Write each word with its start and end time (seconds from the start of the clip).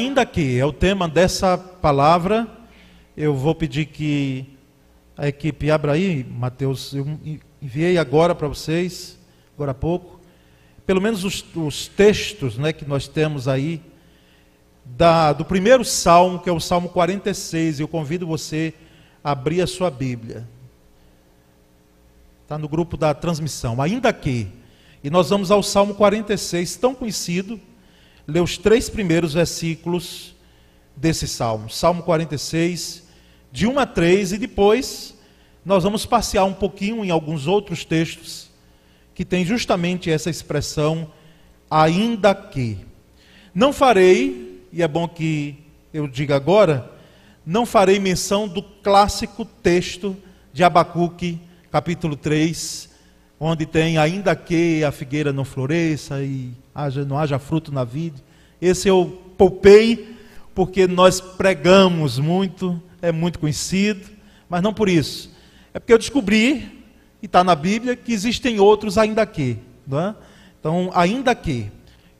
Ainda 0.00 0.24
que 0.24 0.58
é 0.58 0.64
o 0.64 0.72
tema 0.72 1.06
dessa 1.06 1.58
palavra, 1.58 2.48
eu 3.14 3.34
vou 3.34 3.54
pedir 3.54 3.84
que 3.84 4.46
a 5.14 5.28
equipe 5.28 5.70
abra 5.70 5.92
aí, 5.92 6.24
Mateus, 6.24 6.94
eu 6.94 7.06
enviei 7.60 7.98
agora 7.98 8.34
para 8.34 8.48
vocês, 8.48 9.18
agora 9.54 9.72
há 9.72 9.74
pouco, 9.74 10.18
pelo 10.86 11.02
menos 11.02 11.22
os, 11.22 11.44
os 11.54 11.86
textos 11.86 12.56
né, 12.56 12.72
que 12.72 12.86
nós 12.86 13.06
temos 13.08 13.46
aí, 13.46 13.82
da, 14.86 15.34
do 15.34 15.44
primeiro 15.44 15.84
salmo, 15.84 16.38
que 16.38 16.48
é 16.48 16.52
o 16.52 16.58
Salmo 16.58 16.88
46, 16.88 17.80
eu 17.80 17.86
convido 17.86 18.26
você 18.26 18.72
a 19.22 19.32
abrir 19.32 19.60
a 19.60 19.66
sua 19.66 19.90
Bíblia. 19.90 20.48
Está 22.44 22.56
no 22.56 22.70
grupo 22.70 22.96
da 22.96 23.12
transmissão. 23.12 23.82
Ainda 23.82 24.10
que, 24.14 24.48
e 25.04 25.10
nós 25.10 25.28
vamos 25.28 25.50
ao 25.50 25.62
Salmo 25.62 25.94
46, 25.94 26.76
tão 26.76 26.94
conhecido, 26.94 27.60
ler 28.30 28.40
os 28.40 28.56
três 28.56 28.88
primeiros 28.88 29.34
versículos 29.34 30.34
desse 30.96 31.26
salmo. 31.26 31.68
Salmo 31.68 32.02
46, 32.02 33.02
de 33.50 33.66
1 33.66 33.78
a 33.78 33.86
3, 33.86 34.32
e 34.32 34.38
depois 34.38 35.14
nós 35.64 35.82
vamos 35.82 36.06
passear 36.06 36.44
um 36.44 36.52
pouquinho 36.52 37.04
em 37.04 37.10
alguns 37.10 37.46
outros 37.46 37.84
textos 37.84 38.48
que 39.14 39.24
tem 39.24 39.44
justamente 39.44 40.10
essa 40.10 40.30
expressão, 40.30 41.10
ainda 41.70 42.34
que. 42.34 42.78
Não 43.54 43.72
farei, 43.72 44.64
e 44.72 44.82
é 44.82 44.88
bom 44.88 45.08
que 45.08 45.56
eu 45.92 46.06
diga 46.06 46.36
agora, 46.36 46.90
não 47.44 47.66
farei 47.66 47.98
menção 47.98 48.46
do 48.46 48.62
clássico 48.62 49.44
texto 49.44 50.16
de 50.52 50.62
Abacuque, 50.62 51.40
capítulo 51.70 52.14
3, 52.14 52.89
onde 53.42 53.64
tem 53.64 53.96
ainda 53.96 54.36
que 54.36 54.84
a 54.84 54.92
figueira 54.92 55.32
não 55.32 55.46
floresça 55.46 56.22
e 56.22 56.52
haja, 56.74 57.06
não 57.06 57.18
haja 57.18 57.38
fruto 57.38 57.72
na 57.72 57.82
vida. 57.82 58.20
Esse 58.60 58.86
eu 58.86 59.22
poupei, 59.38 60.14
porque 60.54 60.86
nós 60.86 61.22
pregamos 61.22 62.18
muito, 62.18 62.80
é 63.00 63.10
muito 63.10 63.38
conhecido, 63.38 64.06
mas 64.46 64.62
não 64.62 64.74
por 64.74 64.90
isso. 64.90 65.34
É 65.72 65.78
porque 65.78 65.92
eu 65.94 65.98
descobri, 65.98 66.84
e 67.22 67.26
está 67.26 67.42
na 67.42 67.54
Bíblia, 67.54 67.96
que 67.96 68.12
existem 68.12 68.60
outros 68.60 68.98
ainda 68.98 69.24
que. 69.24 69.56
É? 69.90 70.14
Então, 70.58 70.90
ainda 70.92 71.34
que. 71.34 71.70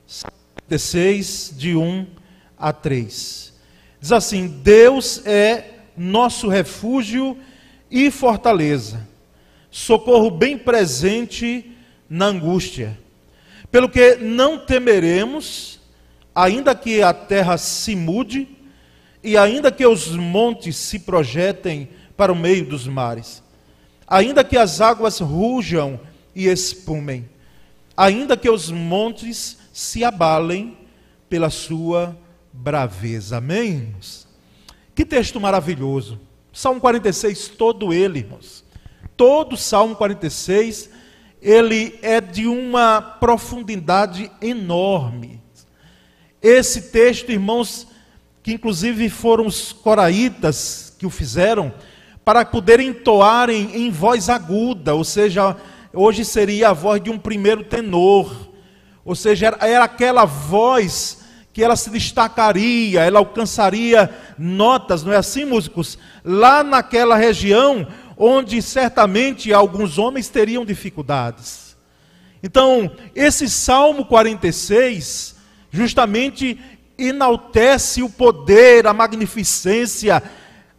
56, 0.07 1.53
de 1.55 1.75
1 1.75 2.07
a 2.57 2.73
3. 2.73 3.53
Diz 3.99 4.11
assim: 4.11 4.47
Deus 4.47 5.25
é 5.25 5.65
nosso 5.95 6.47
refúgio 6.47 7.37
e 7.89 8.09
fortaleza, 8.09 9.07
socorro 9.71 10.29
bem 10.29 10.57
presente 10.57 11.71
na 12.09 12.25
angústia. 12.25 12.99
Pelo 13.71 13.87
que 13.87 14.15
não 14.17 14.59
temeremos, 14.59 15.79
ainda 16.35 16.75
que 16.75 17.01
a 17.01 17.13
terra 17.13 17.57
se 17.57 17.95
mude, 17.95 18.47
e 19.23 19.37
ainda 19.37 19.71
que 19.71 19.85
os 19.85 20.09
montes 20.09 20.75
se 20.75 20.99
projetem 20.99 21.89
para 22.17 22.33
o 22.33 22.35
meio 22.35 22.65
dos 22.65 22.85
mares. 22.87 23.41
Ainda 24.05 24.43
que 24.43 24.57
as 24.57 24.81
águas 24.81 25.19
rujam 25.19 25.99
e 26.35 26.47
espumem, 26.47 27.29
ainda 27.95 28.35
que 28.35 28.49
os 28.49 28.69
montes 28.69 29.57
se 29.71 30.03
abalem 30.03 30.77
pela 31.29 31.49
sua 31.49 32.17
braveza. 32.51 33.37
Amém? 33.37 33.95
Que 34.93 35.05
texto 35.05 35.39
maravilhoso. 35.39 36.19
Salmo 36.51 36.81
46, 36.81 37.47
todo 37.49 37.93
ele, 37.93 38.19
irmãos. 38.19 38.65
Todo 39.21 39.55
Salmo 39.55 39.95
46, 39.95 40.89
ele 41.39 41.99
é 42.01 42.19
de 42.19 42.47
uma 42.47 42.99
profundidade 42.99 44.31
enorme. 44.41 45.39
Esse 46.41 46.89
texto, 46.89 47.31
irmãos, 47.31 47.85
que 48.41 48.53
inclusive 48.53 49.07
foram 49.11 49.45
os 49.45 49.71
coraitas 49.71 50.95
que 50.97 51.05
o 51.05 51.11
fizeram, 51.11 51.71
para 52.25 52.43
poderem 52.43 52.87
entoarem 52.87 53.69
em 53.75 53.91
voz 53.91 54.27
aguda, 54.27 54.95
ou 54.95 55.03
seja, 55.03 55.55
hoje 55.93 56.25
seria 56.25 56.69
a 56.69 56.73
voz 56.73 56.99
de 56.99 57.11
um 57.11 57.19
primeiro 57.19 57.63
tenor, 57.63 58.49
ou 59.05 59.13
seja, 59.13 59.55
era 59.61 59.83
aquela 59.83 60.25
voz 60.25 61.19
que 61.53 61.63
ela 61.63 61.75
se 61.75 61.91
destacaria, 61.91 63.01
ela 63.01 63.19
alcançaria 63.19 64.09
notas, 64.35 65.03
não 65.03 65.13
é 65.13 65.17
assim, 65.17 65.45
músicos? 65.45 65.95
Lá 66.25 66.63
naquela 66.63 67.15
região 67.15 67.87
onde 68.23 68.61
certamente 68.61 69.51
alguns 69.51 69.97
homens 69.97 70.29
teriam 70.29 70.63
dificuldades. 70.63 71.75
Então, 72.43 72.91
esse 73.15 73.49
Salmo 73.49 74.05
46 74.05 75.37
justamente 75.71 76.59
enaltece 76.99 78.03
o 78.03 78.09
poder, 78.09 78.85
a 78.85 78.93
magnificência, 78.93 80.21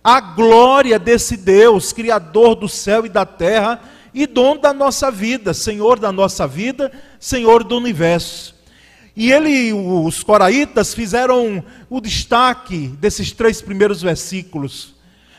a 0.04 0.20
glória 0.20 1.00
desse 1.00 1.36
Deus, 1.36 1.92
Criador 1.92 2.54
do 2.54 2.68
céu 2.68 3.04
e 3.06 3.08
da 3.08 3.26
terra 3.26 3.82
e 4.14 4.24
dono 4.24 4.60
da 4.60 4.72
nossa 4.72 5.10
vida, 5.10 5.52
Senhor 5.52 5.98
da 5.98 6.12
nossa 6.12 6.46
vida, 6.46 6.92
Senhor 7.18 7.64
do 7.64 7.76
universo. 7.76 8.54
E 9.16 9.32
ele, 9.32 9.72
os 9.72 10.22
coraitas, 10.22 10.94
fizeram 10.94 11.64
o 11.90 12.00
destaque 12.00 12.86
desses 13.00 13.32
três 13.32 13.60
primeiros 13.60 14.00
versículos, 14.00 14.91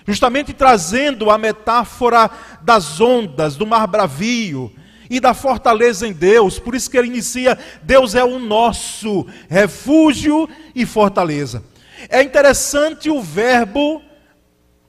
justamente 0.07 0.53
trazendo 0.53 1.29
a 1.29 1.37
metáfora 1.37 2.29
das 2.61 2.99
ondas, 2.99 3.55
do 3.55 3.65
mar 3.65 3.87
bravio 3.87 4.71
e 5.09 5.19
da 5.19 5.33
fortaleza 5.33 6.07
em 6.07 6.13
Deus. 6.13 6.59
Por 6.59 6.75
isso 6.75 6.89
que 6.89 6.97
ele 6.97 7.07
inicia: 7.07 7.57
Deus 7.81 8.15
é 8.15 8.23
o 8.23 8.39
nosso 8.39 9.25
refúgio 9.49 10.49
e 10.75 10.85
fortaleza. 10.85 11.63
É 12.09 12.21
interessante 12.21 13.09
o 13.09 13.21
verbo 13.21 14.01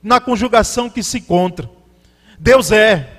na 0.01 0.19
conjugação 0.19 0.89
que 0.89 1.01
se 1.01 1.19
encontra. 1.19 1.69
Deus 2.37 2.71
é. 2.71 3.11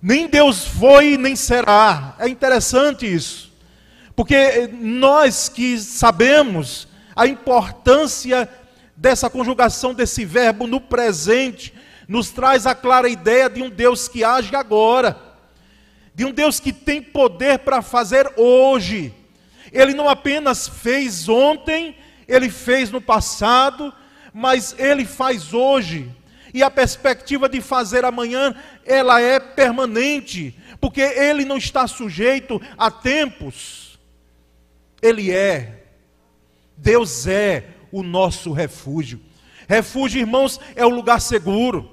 Nem 0.00 0.28
Deus 0.28 0.66
foi, 0.66 1.16
nem 1.16 1.34
será. 1.34 2.14
É 2.18 2.28
interessante 2.28 3.12
isso. 3.12 3.52
Porque 4.14 4.68
nós 4.72 5.48
que 5.48 5.78
sabemos 5.78 6.86
a 7.16 7.26
importância 7.26 8.48
dessa 8.96 9.28
conjugação 9.28 9.92
desse 9.92 10.24
verbo 10.24 10.66
no 10.66 10.80
presente, 10.80 11.74
nos 12.06 12.30
traz 12.30 12.66
a 12.66 12.74
clara 12.74 13.08
ideia 13.08 13.48
de 13.48 13.62
um 13.62 13.70
Deus 13.70 14.08
que 14.08 14.22
age 14.22 14.54
agora, 14.54 15.16
de 16.14 16.24
um 16.24 16.32
Deus 16.32 16.60
que 16.60 16.72
tem 16.72 17.02
poder 17.02 17.60
para 17.60 17.82
fazer 17.82 18.32
hoje. 18.36 19.12
Ele 19.72 19.94
não 19.94 20.08
apenas 20.08 20.68
fez 20.68 21.28
ontem, 21.28 21.96
ele 22.28 22.48
fez 22.48 22.90
no 22.90 23.00
passado, 23.00 23.92
mas 24.32 24.74
ele 24.78 25.04
faz 25.04 25.52
hoje. 25.52 26.10
E 26.52 26.62
a 26.62 26.70
perspectiva 26.70 27.48
de 27.48 27.60
fazer 27.60 28.04
amanhã, 28.04 28.54
ela 28.84 29.20
é 29.20 29.40
permanente, 29.40 30.56
porque 30.80 31.00
ele 31.00 31.44
não 31.44 31.56
está 31.56 31.88
sujeito 31.88 32.62
a 32.78 32.90
tempos. 32.90 33.98
Ele 35.02 35.32
é. 35.32 35.84
Deus 36.76 37.26
é 37.26 37.64
o 37.94 38.02
nosso 38.02 38.50
refúgio. 38.52 39.20
Refúgio, 39.68 40.20
irmãos, 40.20 40.58
é 40.74 40.84
o 40.84 40.88
lugar 40.88 41.20
seguro. 41.20 41.88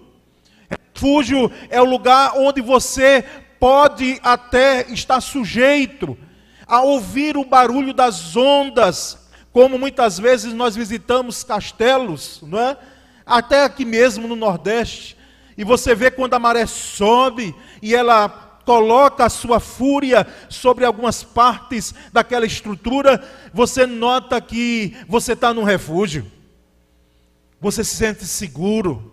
Refúgio 0.67 1.51
é 1.69 1.79
o 1.79 1.85
lugar 1.85 2.34
onde 2.38 2.59
você 2.59 3.23
pode 3.59 4.19
até 4.23 4.91
estar 4.91 5.22
sujeito 5.22 6.17
a 6.66 6.81
ouvir 6.81 7.38
o 7.38 7.45
barulho 7.45 7.94
das 7.94 8.35
ondas, 8.35 9.29
como 9.53 9.78
muitas 9.78 10.17
vezes 10.17 10.53
nós 10.53 10.75
visitamos 10.75 11.44
castelos, 11.44 12.39
não 12.41 12.59
é? 12.59 12.78
Até 13.23 13.63
aqui 13.63 13.85
mesmo 13.85 14.28
no 14.28 14.35
Nordeste, 14.35 15.16
e 15.56 15.63
você 15.63 15.94
vê 15.94 16.09
quando 16.09 16.33
a 16.33 16.39
maré 16.39 16.66
sobe 16.66 17.53
e 17.79 17.94
ela 17.94 18.50
coloca 18.66 19.25
a 19.25 19.30
sua 19.30 19.60
fúria 19.60 20.28
sobre 20.50 20.86
algumas 20.86 21.24
partes 21.24 21.94
daquela 22.12 22.46
estrutura, 22.46 23.24
você 23.54 23.86
nota 23.86 24.40
que 24.42 24.96
você 25.08 25.34
está 25.34 25.54
num 25.54 25.63
refúgio, 25.63 26.25
você 27.60 27.84
se 27.84 27.96
sente 27.96 28.25
seguro. 28.25 29.12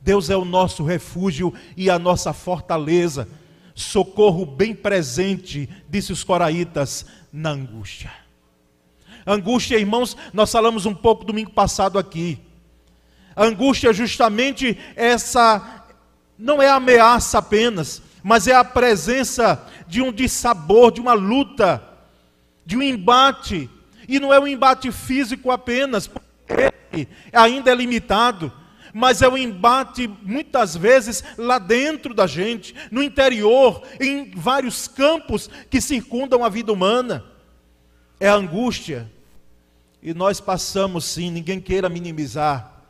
Deus 0.00 0.30
é 0.30 0.36
o 0.36 0.44
nosso 0.44 0.84
refúgio 0.84 1.52
e 1.76 1.90
a 1.90 1.98
nossa 1.98 2.32
fortaleza, 2.32 3.28
socorro 3.74 4.46
bem 4.46 4.74
presente, 4.74 5.68
disse 5.88 6.12
os 6.12 6.22
coraitas, 6.22 7.04
na 7.32 7.50
angústia. 7.50 8.12
Angústia, 9.26 9.76
irmãos, 9.76 10.16
nós 10.32 10.52
falamos 10.52 10.86
um 10.86 10.94
pouco 10.94 11.24
domingo 11.24 11.50
passado 11.50 11.98
aqui. 11.98 12.38
angústia 13.36 13.92
justamente 13.92 14.78
essa, 14.94 15.84
não 16.38 16.62
é 16.62 16.68
ameaça 16.68 17.38
apenas, 17.38 18.00
mas 18.26 18.48
é 18.48 18.56
a 18.56 18.64
presença 18.64 19.64
de 19.86 20.02
um 20.02 20.10
dissabor, 20.10 20.90
de 20.90 21.00
uma 21.00 21.12
luta, 21.12 21.80
de 22.64 22.76
um 22.76 22.82
embate. 22.82 23.70
E 24.08 24.18
não 24.18 24.34
é 24.34 24.40
um 24.40 24.48
embate 24.48 24.90
físico 24.90 25.48
apenas, 25.52 26.08
porque 26.08 27.06
ainda 27.32 27.70
é 27.70 27.74
limitado, 27.76 28.52
mas 28.92 29.22
é 29.22 29.28
um 29.28 29.38
embate 29.38 30.10
muitas 30.24 30.76
vezes 30.76 31.22
lá 31.38 31.60
dentro 31.60 32.12
da 32.12 32.26
gente, 32.26 32.74
no 32.90 33.00
interior, 33.00 33.80
em 34.00 34.32
vários 34.32 34.88
campos 34.88 35.48
que 35.70 35.80
circundam 35.80 36.42
a 36.42 36.48
vida 36.48 36.72
humana. 36.72 37.24
É 38.18 38.28
a 38.28 38.34
angústia 38.34 39.08
E 40.02 40.12
nós 40.12 40.40
passamos 40.40 41.04
sim, 41.04 41.30
ninguém 41.30 41.60
queira 41.60 41.88
minimizar. 41.88 42.82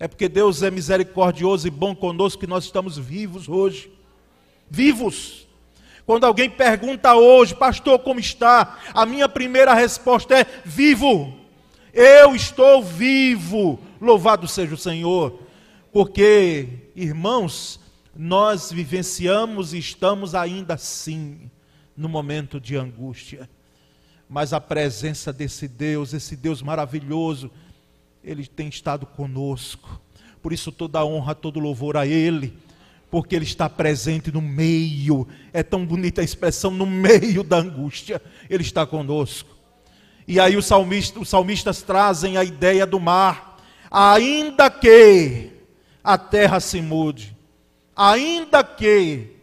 É 0.00 0.08
porque 0.08 0.30
Deus 0.30 0.62
é 0.62 0.70
misericordioso 0.70 1.68
e 1.68 1.70
bom 1.70 1.94
conosco 1.94 2.40
que 2.40 2.46
nós 2.46 2.64
estamos 2.64 2.96
vivos 2.96 3.50
hoje. 3.50 3.97
Vivos. 4.70 5.46
Quando 6.06 6.24
alguém 6.24 6.48
pergunta 6.48 7.14
hoje, 7.14 7.54
pastor, 7.54 7.98
como 7.98 8.18
está? 8.18 8.78
A 8.94 9.04
minha 9.04 9.28
primeira 9.28 9.74
resposta 9.74 10.38
é: 10.38 10.46
vivo. 10.64 11.38
Eu 11.92 12.34
estou 12.34 12.82
vivo. 12.82 13.78
Louvado 14.00 14.48
seja 14.48 14.74
o 14.74 14.78
Senhor. 14.78 15.42
Porque, 15.92 16.68
irmãos, 16.94 17.80
nós 18.14 18.72
vivenciamos 18.72 19.74
e 19.74 19.78
estamos 19.78 20.34
ainda 20.34 20.74
assim 20.74 21.50
no 21.96 22.08
momento 22.08 22.60
de 22.60 22.76
angústia. 22.76 23.48
Mas 24.28 24.52
a 24.52 24.60
presença 24.60 25.32
desse 25.32 25.66
Deus, 25.66 26.12
esse 26.12 26.36
Deus 26.36 26.62
maravilhoso, 26.62 27.50
ele 28.22 28.46
tem 28.46 28.68
estado 28.68 29.06
conosco. 29.06 30.00
Por 30.42 30.52
isso 30.52 30.70
toda 30.70 31.04
honra, 31.04 31.34
todo 31.34 31.58
louvor 31.58 31.96
a 31.96 32.06
ele, 32.06 32.56
porque 33.10 33.34
ele 33.34 33.44
está 33.44 33.68
presente 33.68 34.30
no 34.30 34.42
meio. 34.42 35.26
É 35.52 35.62
tão 35.62 35.84
bonita 35.84 36.20
a 36.20 36.24
expressão 36.24 36.70
no 36.70 36.86
meio 36.86 37.42
da 37.42 37.58
angústia. 37.58 38.20
Ele 38.48 38.62
está 38.62 38.86
conosco. 38.86 39.56
E 40.26 40.38
aí 40.38 40.56
os 40.56 40.66
salmistas, 40.66 41.82
trazem 41.82 42.36
a 42.36 42.44
ideia 42.44 42.86
do 42.86 43.00
mar. 43.00 43.56
Ainda 43.90 44.68
que 44.70 45.50
a 46.04 46.18
terra 46.18 46.60
se 46.60 46.82
mude, 46.82 47.34
ainda 47.96 48.62
que 48.62 49.36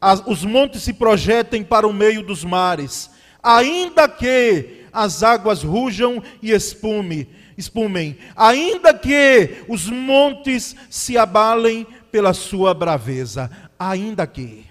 as, 0.00 0.22
os 0.26 0.44
montes 0.44 0.82
se 0.82 0.92
projetem 0.92 1.64
para 1.64 1.86
o 1.86 1.92
meio 1.92 2.22
dos 2.22 2.44
mares, 2.44 3.10
ainda 3.42 4.08
que 4.08 4.84
as 4.92 5.22
águas 5.22 5.62
rujam 5.62 6.22
e 6.42 6.52
espume, 6.52 7.28
espumem, 7.56 8.18
ainda 8.36 8.92
que 8.92 9.64
os 9.68 9.88
montes 9.88 10.76
se 10.88 11.16
abalem 11.16 11.86
pela 12.10 12.34
sua 12.34 12.74
braveza, 12.74 13.50
ainda 13.78 14.26
que, 14.26 14.66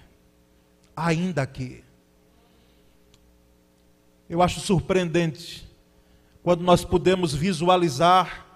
ainda 0.96 1.46
que. 1.46 1.82
Eu 4.28 4.42
acho 4.42 4.60
surpreendente 4.60 5.68
quando 6.42 6.62
nós 6.62 6.84
podemos 6.84 7.34
visualizar 7.34 8.46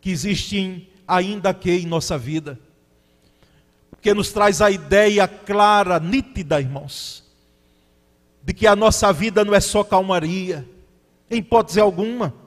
que 0.00 0.10
existem 0.10 0.88
ainda 1.06 1.52
que 1.52 1.70
em 1.70 1.86
nossa 1.86 2.16
vida, 2.16 2.58
porque 3.90 4.14
nos 4.14 4.32
traz 4.32 4.62
a 4.62 4.70
ideia 4.70 5.28
clara, 5.28 6.00
nítida, 6.00 6.60
irmãos, 6.60 7.24
de 8.42 8.54
que 8.54 8.66
a 8.66 8.74
nossa 8.74 9.12
vida 9.12 9.44
não 9.44 9.54
é 9.54 9.60
só 9.60 9.84
calmaria, 9.84 10.66
em 11.30 11.38
hipótese 11.38 11.78
alguma. 11.78 12.39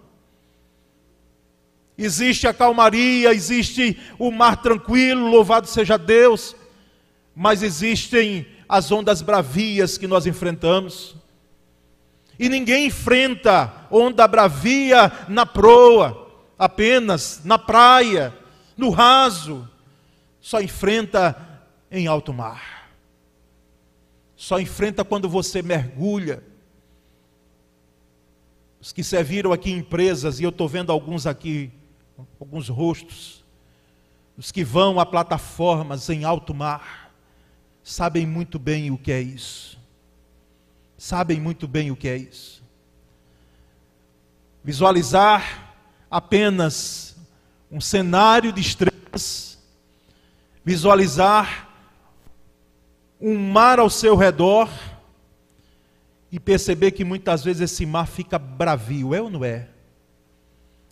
Existe 1.97 2.47
a 2.47 2.53
calmaria, 2.53 3.33
existe 3.33 3.99
o 4.17 4.31
mar 4.31 4.57
tranquilo, 4.61 5.29
louvado 5.29 5.67
seja 5.67 5.97
Deus, 5.97 6.55
mas 7.35 7.61
existem 7.61 8.47
as 8.67 8.91
ondas 8.91 9.21
bravias 9.21 9.97
que 9.97 10.07
nós 10.07 10.25
enfrentamos. 10.25 11.15
E 12.39 12.49
ninguém 12.49 12.87
enfrenta 12.87 13.71
onda 13.91 14.27
bravia 14.27 15.11
na 15.27 15.45
proa, 15.45 16.27
apenas 16.57 17.41
na 17.43 17.59
praia, 17.59 18.33
no 18.75 18.89
raso, 18.89 19.69
só 20.41 20.59
enfrenta 20.59 21.37
em 21.91 22.07
alto 22.07 22.33
mar. 22.33 22.89
Só 24.35 24.59
enfrenta 24.59 25.05
quando 25.05 25.29
você 25.29 25.61
mergulha. 25.61 26.43
Os 28.81 28.91
que 28.91 29.03
serviram 29.03 29.53
aqui 29.53 29.71
em 29.71 29.77
empresas, 29.77 30.39
e 30.39 30.43
eu 30.43 30.49
estou 30.49 30.67
vendo 30.67 30.91
alguns 30.91 31.25
aqui, 31.25 31.71
alguns 32.39 32.69
rostos, 32.69 33.43
os 34.37 34.51
que 34.51 34.63
vão 34.63 34.99
a 34.99 35.05
plataformas 35.05 36.09
em 36.09 36.23
alto 36.23 36.53
mar, 36.53 37.11
sabem 37.83 38.25
muito 38.25 38.57
bem 38.57 38.91
o 38.91 38.97
que 38.97 39.11
é 39.11 39.21
isso. 39.21 39.77
Sabem 40.97 41.39
muito 41.39 41.67
bem 41.67 41.91
o 41.91 41.95
que 41.95 42.07
é 42.07 42.15
isso. 42.15 42.63
Visualizar 44.63 45.75
apenas 46.09 47.15
um 47.69 47.81
cenário 47.81 48.53
de 48.53 48.61
estrelas, 48.61 49.59
visualizar 50.63 51.69
um 53.19 53.37
mar 53.37 53.79
ao 53.79 53.89
seu 53.89 54.15
redor 54.15 54.69
e 56.31 56.39
perceber 56.39 56.91
que 56.91 57.03
muitas 57.03 57.43
vezes 57.43 57.71
esse 57.71 57.85
mar 57.85 58.07
fica 58.07 58.39
bravio, 58.39 59.13
é 59.13 59.21
ou 59.21 59.29
não 59.29 59.43
é? 59.43 59.69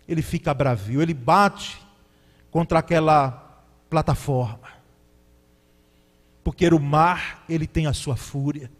Ele 0.06 0.22
fica 0.22 0.52
bravio, 0.52 1.00
ele 1.00 1.14
bate 1.14 1.80
contra 2.50 2.78
aquela 2.78 3.64
plataforma. 3.88 4.68
Porque 6.44 6.66
o 6.68 6.80
mar, 6.80 7.44
ele 7.48 7.66
tem 7.66 7.86
a 7.86 7.92
sua 7.92 8.16
fúria. 8.16 8.70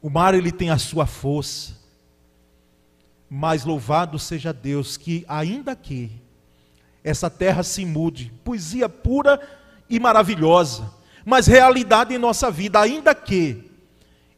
O 0.00 0.08
mar, 0.08 0.34
ele 0.34 0.50
tem 0.50 0.70
a 0.70 0.78
sua 0.78 1.06
força. 1.06 1.76
Mas 3.28 3.64
louvado 3.64 4.18
seja 4.18 4.52
Deus 4.52 4.96
que 4.96 5.24
ainda 5.28 5.76
que 5.76 6.10
essa 7.04 7.28
terra 7.28 7.62
se 7.62 7.84
mude, 7.84 8.32
poesia 8.44 8.88
pura 8.88 9.40
e 9.88 9.98
maravilhosa 9.98 11.02
mas 11.24 11.46
realidade 11.46 12.14
em 12.14 12.18
nossa 12.18 12.50
vida, 12.50 12.80
ainda 12.80 13.14
que 13.14 13.70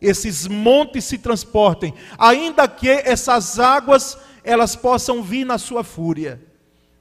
esses 0.01 0.47
montes 0.47 1.05
se 1.05 1.19
transportem, 1.19 1.95
ainda 2.19 2.69
que 2.69 2.89
essas 2.89 3.59
águas 3.59 4.19
elas 4.45 4.77
possam 4.77 5.23
vir 5.23 5.45
na 5.45 5.59
sua 5.59 5.83
fúria. 5.83 6.41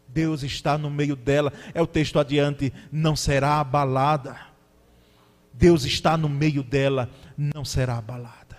Deus 0.07 0.44
está 0.44 0.78
no 0.78 0.90
meio 0.90 1.16
dela. 1.16 1.51
É 1.74 1.81
o 1.81 1.88
texto 1.88 2.18
adiante, 2.18 2.72
não 2.92 3.16
será 3.16 3.60
abalada. 3.60 4.38
Deus 5.54 5.84
está 5.86 6.18
no 6.18 6.30
meio 6.30 6.63
dela, 6.63 7.10
não 7.38 7.66
será 7.66 7.98
abalada. 7.98 8.57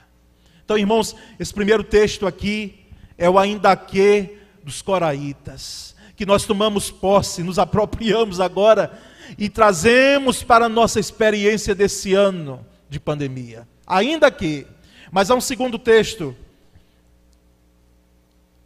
Então, 0.65 0.79
irmãos, 0.79 1.17
esse 1.39 1.53
primeiro 1.53 1.83
texto 1.83 2.27
aqui 2.27 2.87
é 3.19 3.29
o 3.29 3.39
ainda 3.39 3.77
que 3.77 4.39
dos 4.63 4.81
coraitas, 4.81 5.95
que 6.17 6.25
nós 6.25 6.45
tomamos 6.45 6.91
posse, 6.91 7.43
nos 7.43 7.59
apropriamos 7.59 8.41
agora 8.41 8.99
e 9.37 9.49
trazemos 9.49 10.43
para 10.43 10.67
a 10.67 10.69
nossa 10.69 11.01
experiência 11.01 11.75
desse 11.75 12.15
ano 12.15 12.65
de 12.89 12.99
pandemia. 12.99 13.69
Ainda 13.87 14.31
que, 14.31 14.67
mas 15.11 15.31
há 15.31 15.35
um 15.35 15.41
segundo 15.41 15.79
texto, 15.79 16.35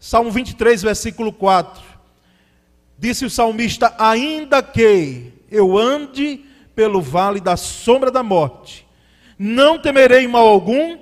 Salmo 0.01 0.31
23, 0.31 0.83
versículo 0.83 1.33
4. 1.33 1.83
Disse 2.99 3.25
o 3.25 3.31
salmista: 3.31 3.95
Ainda 3.99 4.63
que 4.63 5.33
eu 5.51 5.77
ande 5.77 6.45
pelo 6.75 7.01
vale 7.01 7.41
da 7.41 7.57
sombra 7.57 8.11
da 8.11 8.23
morte, 8.23 8.87
não 9.39 9.79
temerei 9.79 10.27
mal 10.29 10.47
algum, 10.47 10.99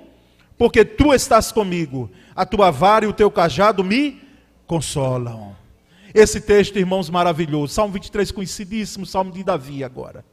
porque 0.57 0.83
tu 0.83 1.13
estás 1.13 1.51
comigo, 1.51 2.09
a 2.35 2.45
tua 2.45 2.71
vara 2.71 3.05
e 3.05 3.07
o 3.07 3.13
teu 3.13 3.29
cajado 3.29 3.83
me 3.83 4.21
consolam. 4.65 5.55
Esse 6.13 6.41
texto, 6.41 6.79
irmãos, 6.79 7.09
maravilhoso. 7.09 7.73
Salmo 7.73 7.93
23, 7.93 8.31
conhecidíssimo, 8.31 9.05
Salmo 9.05 9.31
de 9.31 9.43
Davi 9.43 9.83
agora. 9.83 10.25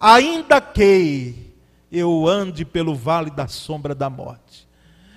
Ainda 0.00 0.60
que 0.60 1.52
eu 1.90 2.26
ande 2.26 2.64
pelo 2.64 2.94
vale 2.94 3.30
da 3.30 3.46
sombra 3.46 3.94
da 3.94 4.10
morte. 4.10 4.66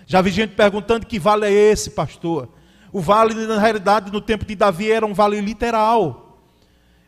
Já 0.05 0.21
vi 0.21 0.31
gente 0.31 0.55
perguntando 0.55 1.05
que 1.05 1.19
vale 1.19 1.45
é 1.45 1.51
esse, 1.51 1.91
pastor. 1.91 2.49
O 2.91 3.01
vale, 3.01 3.34
na 3.46 3.60
realidade, 3.60 4.12
no 4.12 4.22
tempo 4.22 4.46
de 4.46 4.55
Davi, 4.55 4.91
era 4.91 5.05
um 5.05 5.13
vale 5.13 5.39
literal. 5.41 6.39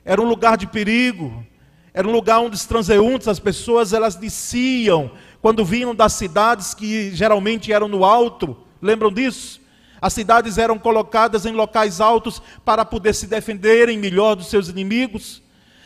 Era 0.06 0.22
um 0.22 0.26
lugar 0.26 0.58
de 0.58 0.68
perigo. 0.68 1.46
Era 1.94 2.08
um 2.08 2.12
lugar 2.12 2.40
onde 2.40 2.56
os 2.56 2.66
transeuntes, 2.66 3.28
as 3.28 3.40
pessoas, 3.40 3.92
elas 3.92 4.16
desciam 4.16 5.12
quando 5.42 5.66
vinham 5.66 5.94
das 5.94 6.14
cidades 6.14 6.74
que 6.74 7.14
geralmente 7.14 7.74
eram 7.74 7.88
no 7.88 8.06
alto. 8.06 8.56
Lembram 8.82 9.12
disso? 9.12 9.60
As 10.02 10.14
cidades 10.14 10.58
eram 10.58 10.80
colocadas 10.80 11.46
em 11.46 11.52
locais 11.52 12.02
altos 12.02 12.42
para 12.66 12.84
poder 12.84 13.14
se 13.14 13.28
defenderem 13.28 14.00
melhor 14.00 14.36
dos 14.36 14.48
seus 14.48 14.70
inimigos. 14.70 15.44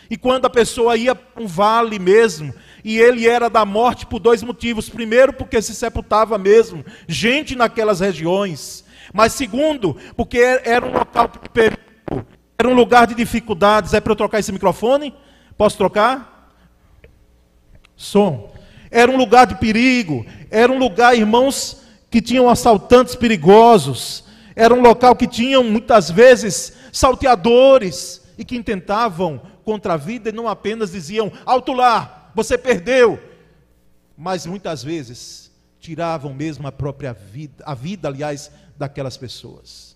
E 0.09 0.15
quando 0.15 0.45
a 0.45 0.49
pessoa 0.49 0.95
ia 0.95 1.15
para 1.15 1.43
um 1.43 1.47
vale 1.47 1.97
mesmo, 1.99 2.53
e 2.83 2.99
ele 2.99 3.27
era 3.27 3.49
da 3.49 3.65
morte 3.65 4.05
por 4.05 4.19
dois 4.19 4.43
motivos. 4.43 4.87
Primeiro, 4.87 5.33
porque 5.33 5.61
se 5.61 5.73
sepultava 5.73 6.37
mesmo 6.37 6.85
gente 7.07 7.55
naquelas 7.55 7.99
regiões. 7.99 8.84
Mas 9.15 9.31
segundo, 9.31 9.95
porque 10.17 10.39
era 10.39 10.85
um 10.85 10.91
local 10.91 11.29
de 11.29 11.47
perigo, 11.47 12.27
era 12.59 12.67
um 12.67 12.73
lugar 12.73 13.07
de 13.07 13.15
dificuldades. 13.15 13.93
É 13.93 14.01
para 14.01 14.11
eu 14.11 14.15
trocar 14.17 14.39
esse 14.39 14.51
microfone? 14.51 15.15
Posso 15.57 15.77
trocar? 15.77 16.51
Som. 17.95 18.51
Era 18.91 19.09
um 19.09 19.15
lugar 19.15 19.47
de 19.47 19.55
perigo, 19.55 20.25
era 20.51 20.69
um 20.69 20.77
lugar, 20.77 21.15
irmãos, 21.15 21.81
que 22.11 22.21
tinham 22.21 22.49
assaltantes 22.49 23.15
perigosos, 23.15 24.25
era 24.53 24.73
um 24.73 24.81
local 24.81 25.15
que 25.15 25.27
tinham 25.27 25.63
muitas 25.63 26.11
vezes 26.11 26.73
salteadores 26.91 28.21
e 28.37 28.43
que 28.43 28.57
intentavam 28.57 29.41
contra 29.63 29.93
a 29.93 29.97
vida 29.97 30.27
e 30.27 30.33
não 30.33 30.45
apenas 30.45 30.91
diziam: 30.91 31.31
alto 31.45 31.71
lá, 31.71 32.31
você 32.35 32.57
perdeu, 32.57 33.17
mas 34.17 34.45
muitas 34.45 34.83
vezes 34.83 35.44
tiravam 35.85 36.33
mesmo 36.33 36.67
a 36.67 36.71
própria 36.71 37.13
vida, 37.13 37.63
a 37.63 37.75
vida, 37.75 38.07
aliás, 38.07 38.49
daquelas 38.75 39.15
pessoas. 39.15 39.95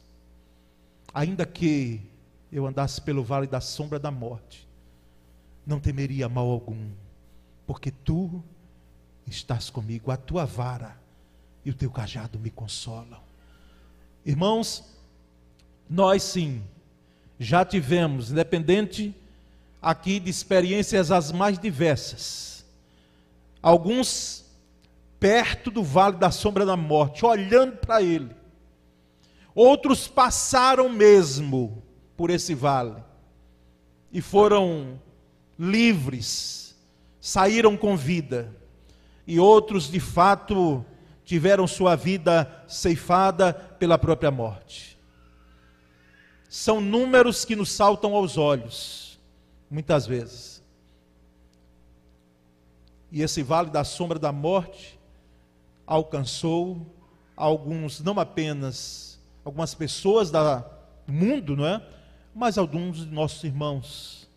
Ainda 1.11 1.47
que 1.47 1.99
eu 2.51 2.67
andasse 2.67 3.01
pelo 3.01 3.23
vale 3.23 3.47
da 3.47 3.59
sombra 3.59 3.97
da 3.97 4.11
morte, 4.11 4.67
não 5.65 5.79
temeria 5.79 6.29
mal 6.29 6.47
algum, 6.47 6.91
porque 7.65 7.89
tu 7.89 8.43
estás 9.25 9.71
comigo, 9.71 10.11
a 10.11 10.17
tua 10.17 10.45
vara 10.45 10.95
e 11.65 11.71
o 11.71 11.73
teu 11.73 11.89
cajado 11.89 12.37
me 12.37 12.51
consolam. 12.51 13.21
Irmãos, 14.23 14.83
nós 15.89 16.21
sim, 16.21 16.61
já 17.39 17.65
tivemos, 17.65 18.31
independente 18.31 19.15
aqui 19.81 20.19
de 20.19 20.29
experiências 20.29 21.09
as 21.09 21.31
mais 21.31 21.57
diversas, 21.57 22.63
alguns 23.59 24.48
perto 25.19 25.69
do 25.69 25.83
vale 25.83 26.17
da 26.17 26.31
sombra 26.31 26.65
da 26.65 26.77
morte, 26.77 27.25
olhando 27.25 27.77
para 27.77 28.01
ele. 28.01 28.35
Outros 29.53 30.07
passaram 30.07 30.87
mesmo 30.87 31.83
por 32.15 32.29
esse 32.29 32.55
vale 32.55 33.03
e 34.11 34.21
foram 34.21 34.99
livres, 35.57 36.75
saíram 37.19 37.75
com 37.75 37.97
vida. 37.97 38.55
E 39.27 39.39
outros, 39.39 39.91
de 39.91 39.99
fato, 39.99 40.83
tiveram 41.23 41.67
sua 41.67 41.95
vida 41.95 42.63
ceifada 42.67 43.53
pela 43.53 43.97
própria 43.97 44.31
morte. 44.31 44.97
São 46.49 46.81
números 46.81 47.45
que 47.45 47.55
nos 47.55 47.71
saltam 47.71 48.15
aos 48.15 48.37
olhos, 48.37 49.19
muitas 49.69 50.07
vezes. 50.07 50.63
E 53.11 53.21
esse 53.21 53.43
vale 53.43 53.69
da 53.69 53.83
sombra 53.83 54.17
da 54.17 54.31
morte 54.31 54.98
alcançou 55.89 56.85
alguns, 57.35 57.99
não 57.99 58.19
apenas 58.19 59.19
algumas 59.43 59.73
pessoas 59.73 60.29
da, 60.29 60.59
do 61.07 61.11
mundo, 61.11 61.57
não 61.57 61.65
é? 61.65 61.83
Mas 62.35 62.59
alguns 62.59 62.97
de 62.97 63.07
nossos 63.07 63.43
irmãos, 63.43 64.29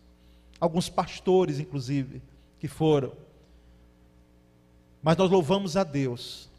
alguns 0.59 0.89
pastores, 0.89 1.59
inclusive, 1.59 2.23
que 2.59 2.67
foram. 2.67 3.13
Mas 4.99 5.15
nós 5.15 5.29
louvamos 5.29 5.77
a 5.77 5.83
Deus, 5.83 6.49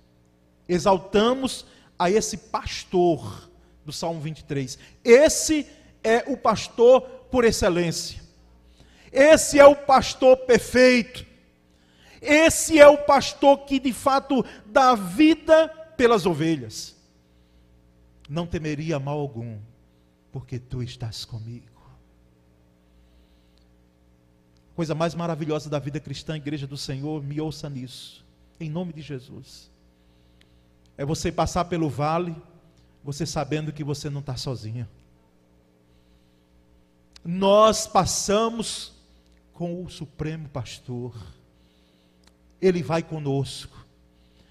exaltamos 0.68 1.66
a 1.98 2.08
esse 2.08 2.36
pastor 2.36 3.50
do 3.84 3.92
Salmo 3.92 4.20
23. 4.20 4.78
Esse 5.02 5.66
é 6.04 6.22
o 6.28 6.36
pastor 6.36 7.00
por 7.32 7.44
excelência. 7.44 8.22
Esse 9.10 9.58
é 9.58 9.66
o 9.66 9.74
pastor 9.74 10.36
perfeito. 10.36 11.26
Esse 12.24 12.78
é 12.78 12.88
o 12.88 12.96
pastor 12.96 13.58
que 13.66 13.78
de 13.78 13.92
fato 13.92 14.42
dá 14.64 14.94
vida 14.94 15.68
pelas 15.94 16.24
ovelhas. 16.24 16.96
Não 18.28 18.46
temeria 18.46 18.98
mal 18.98 19.20
algum, 19.20 19.58
porque 20.32 20.58
tu 20.58 20.82
estás 20.82 21.26
comigo. 21.26 21.74
Coisa 24.74 24.94
mais 24.94 25.14
maravilhosa 25.14 25.68
da 25.68 25.78
vida 25.78 26.00
cristã, 26.00 26.34
igreja 26.34 26.66
do 26.66 26.78
Senhor, 26.78 27.22
me 27.22 27.40
ouça 27.40 27.68
nisso, 27.68 28.24
em 28.58 28.70
nome 28.70 28.94
de 28.94 29.02
Jesus. 29.02 29.70
É 30.96 31.04
você 31.04 31.30
passar 31.30 31.66
pelo 31.66 31.90
vale, 31.90 32.34
você 33.04 33.26
sabendo 33.26 33.72
que 33.72 33.84
você 33.84 34.08
não 34.08 34.20
está 34.20 34.36
sozinho. 34.36 34.88
Nós 37.22 37.86
passamos 37.86 38.94
com 39.52 39.84
o 39.84 39.90
Supremo 39.90 40.48
Pastor 40.48 41.14
ele 42.66 42.82
vai 42.82 43.02
conosco. 43.02 43.76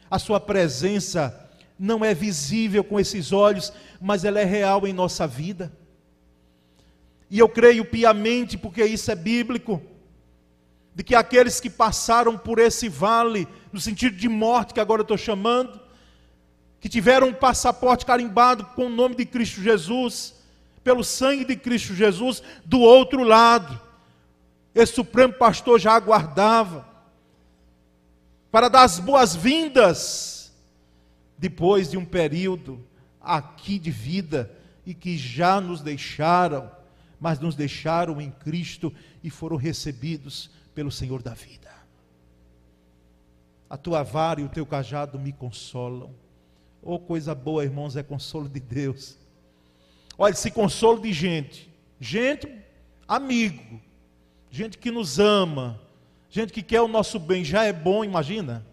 A 0.09 0.19
Sua 0.19 0.39
presença 0.39 1.49
não 1.77 2.05
é 2.05 2.13
visível 2.13 2.83
com 2.83 2.99
esses 2.99 3.31
olhos, 3.31 3.73
mas 3.99 4.23
ela 4.23 4.39
é 4.39 4.43
real 4.43 4.85
em 4.85 4.93
nossa 4.93 5.25
vida. 5.25 5.71
E 7.29 7.39
eu 7.39 7.49
creio 7.49 7.83
piamente, 7.83 8.55
porque 8.57 8.85
isso 8.85 9.09
é 9.09 9.15
bíblico, 9.15 9.81
de 10.93 11.03
que 11.03 11.15
aqueles 11.15 11.59
que 11.59 11.69
passaram 11.69 12.37
por 12.37 12.59
esse 12.59 12.87
vale, 12.87 13.47
no 13.71 13.79
sentido 13.79 14.15
de 14.15 14.29
morte 14.29 14.75
que 14.75 14.79
agora 14.79 15.01
eu 15.01 15.03
estou 15.03 15.17
chamando, 15.17 15.81
que 16.79 16.87
tiveram 16.87 17.29
um 17.29 17.33
passaporte 17.33 18.05
carimbado 18.05 18.65
com 18.75 18.85
o 18.85 18.89
nome 18.89 19.15
de 19.15 19.25
Cristo 19.25 19.61
Jesus, 19.61 20.35
pelo 20.83 21.03
sangue 21.03 21.45
de 21.45 21.55
Cristo 21.55 21.95
Jesus, 21.95 22.43
do 22.63 22.79
outro 22.79 23.23
lado, 23.23 23.81
esse 24.75 24.93
Supremo 24.93 25.33
Pastor 25.33 25.79
já 25.79 25.93
aguardava 25.93 26.92
para 28.53 28.69
dar 28.69 28.83
as 28.83 28.99
boas-vindas 28.99 30.53
depois 31.39 31.89
de 31.89 31.97
um 31.97 32.05
período 32.05 32.85
aqui 33.19 33.79
de 33.79 33.89
vida 33.89 34.55
e 34.85 34.93
que 34.93 35.17
já 35.17 35.59
nos 35.59 35.81
deixaram, 35.81 36.71
mas 37.19 37.39
nos 37.39 37.55
deixaram 37.55 38.21
em 38.21 38.29
Cristo 38.29 38.93
e 39.23 39.31
foram 39.31 39.57
recebidos 39.57 40.51
pelo 40.75 40.91
Senhor 40.91 41.23
da 41.23 41.33
vida. 41.33 41.71
A 43.67 43.75
tua 43.75 44.03
vara 44.03 44.39
e 44.39 44.43
o 44.43 44.49
teu 44.49 44.67
cajado 44.67 45.17
me 45.17 45.33
consolam. 45.33 46.13
Oh, 46.79 46.99
coisa 46.99 47.33
boa, 47.33 47.63
irmãos, 47.63 47.95
é 47.95 48.03
consolo 48.03 48.47
de 48.47 48.59
Deus. 48.59 49.17
Olha, 50.15 50.33
esse 50.33 50.51
consolo 50.51 51.01
de 51.01 51.11
gente, 51.11 51.73
gente 51.99 52.47
amigo, 53.07 53.81
gente 54.51 54.77
que 54.77 54.91
nos 54.91 55.17
ama, 55.17 55.81
Gente 56.33 56.51
que 56.51 56.63
quer 56.63 56.81
o 56.81 56.87
nosso 56.87 57.19
bem 57.19 57.45
já 57.45 57.63
é 57.63 57.71
bom, 57.71 58.03
imagina. 58.03 58.65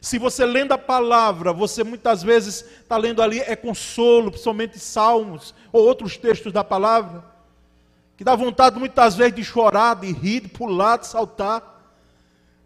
Se 0.00 0.18
você 0.18 0.44
lendo 0.44 0.72
a 0.72 0.76
palavra, 0.76 1.52
você 1.52 1.84
muitas 1.84 2.20
vezes 2.20 2.62
está 2.62 2.96
lendo 2.96 3.22
ali, 3.22 3.38
é 3.38 3.54
consolo, 3.54 4.28
principalmente 4.28 4.76
salmos 4.80 5.54
ou 5.70 5.86
outros 5.86 6.16
textos 6.16 6.52
da 6.52 6.64
palavra, 6.64 7.24
que 8.16 8.24
dá 8.24 8.34
vontade 8.34 8.76
muitas 8.76 9.14
vezes 9.14 9.36
de 9.36 9.44
chorar, 9.44 9.94
de 9.94 10.10
rir, 10.10 10.40
de 10.40 10.48
pular, 10.48 10.96
de 10.96 11.06
saltar, 11.06 11.94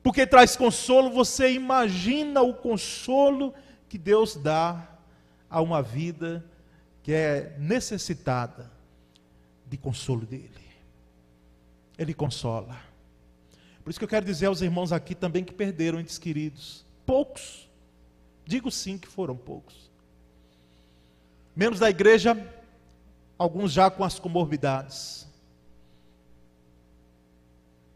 porque 0.03 0.27
traz 0.27 0.57
consolo. 0.57 1.11
Você 1.11 1.53
imagina 1.53 2.41
o 2.41 2.55
consolo 2.55 3.53
que 3.91 3.99
Deus 3.99 4.37
dá 4.37 4.89
a 5.51 5.61
uma 5.61 5.83
vida 5.83 6.43
que 7.03 7.13
é 7.13 7.55
necessitada 7.59 8.73
de 9.67 9.77
consolo 9.77 10.25
dele. 10.25 10.49
Ele 11.99 12.15
consola. 12.15 12.88
Por 13.89 13.93
isso 13.93 14.01
que 14.01 14.05
eu 14.05 14.09
quero 14.09 14.27
dizer 14.27 14.45
aos 14.45 14.61
irmãos 14.61 14.93
aqui 14.93 15.15
também 15.15 15.43
que 15.43 15.51
perderam 15.55 15.99
entes 15.99 16.19
queridos. 16.19 16.85
Poucos. 17.07 17.67
Digo 18.45 18.71
sim 18.71 18.99
que 18.99 19.09
foram 19.09 19.35
poucos. 19.35 19.91
Membros 21.57 21.81
da 21.81 21.89
igreja, 21.89 22.37
alguns 23.39 23.73
já 23.73 23.91
com 23.91 24.05
as 24.05 24.19
comorbidades. 24.19 25.27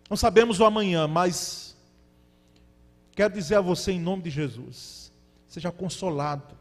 Não 0.09 0.17
sabemos 0.17 0.61
o 0.61 0.65
amanhã, 0.65 1.07
mas 1.07 1.77
quero 3.15 3.35
dizer 3.35 3.57
a 3.57 3.61
você 3.61 3.93
em 3.93 4.01
nome 4.01 4.23
de 4.23 4.31
Jesus: 4.31 5.13
seja 5.47 5.71
consolado 5.71 6.57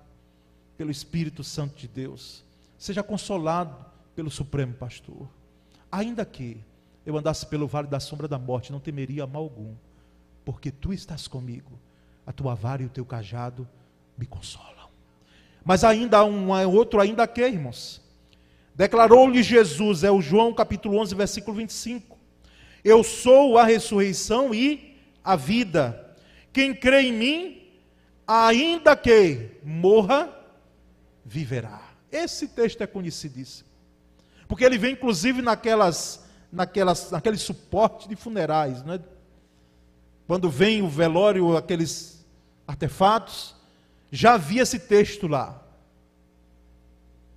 pelo 0.76 0.92
Espírito 0.92 1.42
Santo 1.42 1.78
de 1.78 1.88
Deus, 1.88 2.44
seja 2.78 3.02
consolado 3.02 3.86
pelo 4.14 4.30
Supremo 4.30 4.74
Pastor, 4.74 5.26
ainda 5.90 6.26
que 6.26 6.62
eu 7.06 7.18
andasse 7.18 7.46
pelo 7.46 7.68
vale 7.68 7.88
da 7.88 8.00
sombra 8.00 8.28
da 8.28 8.38
morte, 8.38 8.72
não 8.72 8.80
temeria 8.80 9.26
mal 9.26 9.44
algum, 9.44 9.74
porque 10.46 10.72
tu 10.72 10.94
estás 10.94 11.28
comigo, 11.28 11.72
a 12.26 12.32
tua 12.32 12.54
vara 12.54 12.84
e 12.84 12.86
o 12.86 12.90
teu 12.90 13.06
cajado 13.06 13.68
me 14.18 14.26
consolam. 14.26 14.90
Mas 15.64 15.84
ainda 15.84 16.20
há 16.20 16.26
um 16.26 16.50
outro, 16.74 17.00
ainda 17.00 17.28
que, 17.28 17.42
irmãos. 17.42 18.02
Declarou-lhe 18.74 19.44
Jesus, 19.44 20.04
é 20.04 20.10
o 20.12 20.22
João 20.22 20.54
capítulo 20.54 20.98
11, 20.98 21.14
versículo 21.14 21.58
25: 21.58 22.18
Eu 22.84 23.04
sou 23.04 23.58
a 23.58 23.64
ressurreição 23.64 24.54
e 24.54 24.98
a 25.24 25.36
vida. 25.36 26.16
Quem 26.54 26.74
crê 26.74 27.04
em 27.04 27.14
mim, 27.14 27.62
ainda 28.26 28.96
que 28.96 29.52
morra, 29.64 30.30
viverá. 31.24 31.92
Esse 32.12 32.48
texto 32.48 32.82
é 32.82 32.88
conhecidíssimo. 32.88 33.70
Porque 34.48 34.64
ele 34.66 34.78
vem 34.78 34.94
inclusive 34.94 35.42
naquelas 35.42 36.26
naquelas, 36.52 37.12
naquele 37.12 37.38
suporte 37.38 38.10
de 38.10 38.16
funerais. 38.16 38.84
Né? 38.84 39.00
Quando 40.28 40.50
vem 40.50 40.82
o 40.82 40.90
velório, 40.90 41.56
aqueles 41.56 42.26
artefatos, 42.68 43.56
já 44.12 44.34
havia 44.34 44.64
esse 44.64 44.80
texto 44.80 45.28
lá. 45.28 45.62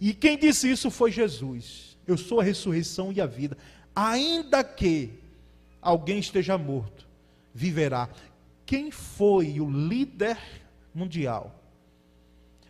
E 0.01 0.13
quem 0.13 0.37
disse 0.37 0.71
isso 0.71 0.91
foi 0.91 1.13
Jesus. 1.13 1.97
Eu 2.07 2.19
sou 2.19 2.41
a 2.41 2.45
ressurreição 2.45 3.13
e 3.13 3.21
a 3.21 3.27
vida. 3.27 3.57
Ainda 3.95 4.65
que 4.65 5.11
alguém 5.81 6.19
esteja 6.19 6.59
morto, 6.59 7.07
viverá. 7.55 8.11
Quem 8.67 8.91
foi 8.91 9.61
o 9.61 9.71
líder 9.71 10.39
mundial? 10.95 11.61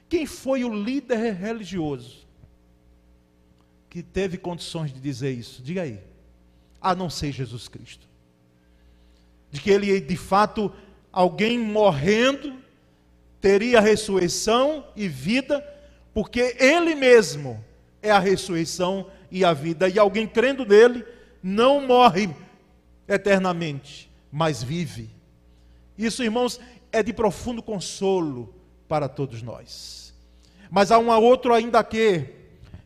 Quem 0.08 0.26
foi 0.26 0.64
o 0.64 0.72
líder 0.72 1.32
religioso 1.32 2.24
que 3.88 4.02
teve 4.02 4.36
condições 4.36 4.92
de 4.92 5.00
dizer 5.00 5.32
isso? 5.32 5.62
Diga 5.62 5.82
aí 5.82 6.13
a 6.84 6.94
não 6.94 7.08
ser 7.08 7.32
Jesus 7.32 7.66
Cristo. 7.66 8.06
De 9.50 9.60
que 9.60 9.70
ele, 9.70 10.00
de 10.00 10.16
fato, 10.16 10.70
alguém 11.10 11.58
morrendo, 11.58 12.52
teria 13.40 13.80
ressurreição 13.80 14.84
e 14.94 15.08
vida, 15.08 15.64
porque 16.12 16.56
Ele 16.58 16.94
mesmo 16.94 17.64
é 18.02 18.10
a 18.10 18.18
ressurreição 18.18 19.06
e 19.30 19.44
a 19.44 19.52
vida, 19.52 19.88
e 19.88 19.98
alguém 19.98 20.26
crendo 20.26 20.66
nele 20.66 21.04
não 21.42 21.86
morre 21.86 22.28
eternamente, 23.08 24.10
mas 24.30 24.62
vive. 24.62 25.10
Isso, 25.96 26.22
irmãos, 26.22 26.60
é 26.90 27.02
de 27.02 27.12
profundo 27.12 27.62
consolo 27.62 28.54
para 28.88 29.08
todos 29.08 29.42
nós. 29.42 30.14
Mas 30.70 30.90
há 30.90 30.98
um 30.98 31.10
outro 31.10 31.54
ainda 31.54 31.82
que, 31.84 32.26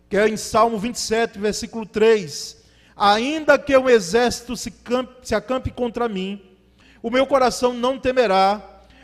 que 0.08 0.16
é 0.16 0.28
em 0.28 0.36
Salmo 0.36 0.78
27, 0.78 1.38
versículo 1.38 1.86
3: 1.86 2.57
Ainda 2.98 3.56
que 3.58 3.76
o 3.76 3.88
exército 3.88 4.56
se, 4.56 4.70
campe, 4.70 5.14
se 5.22 5.34
acampe 5.34 5.70
contra 5.70 6.08
mim, 6.08 6.42
o 7.00 7.10
meu 7.10 7.26
coração 7.26 7.72
não 7.72 7.98
temerá, 7.98 8.60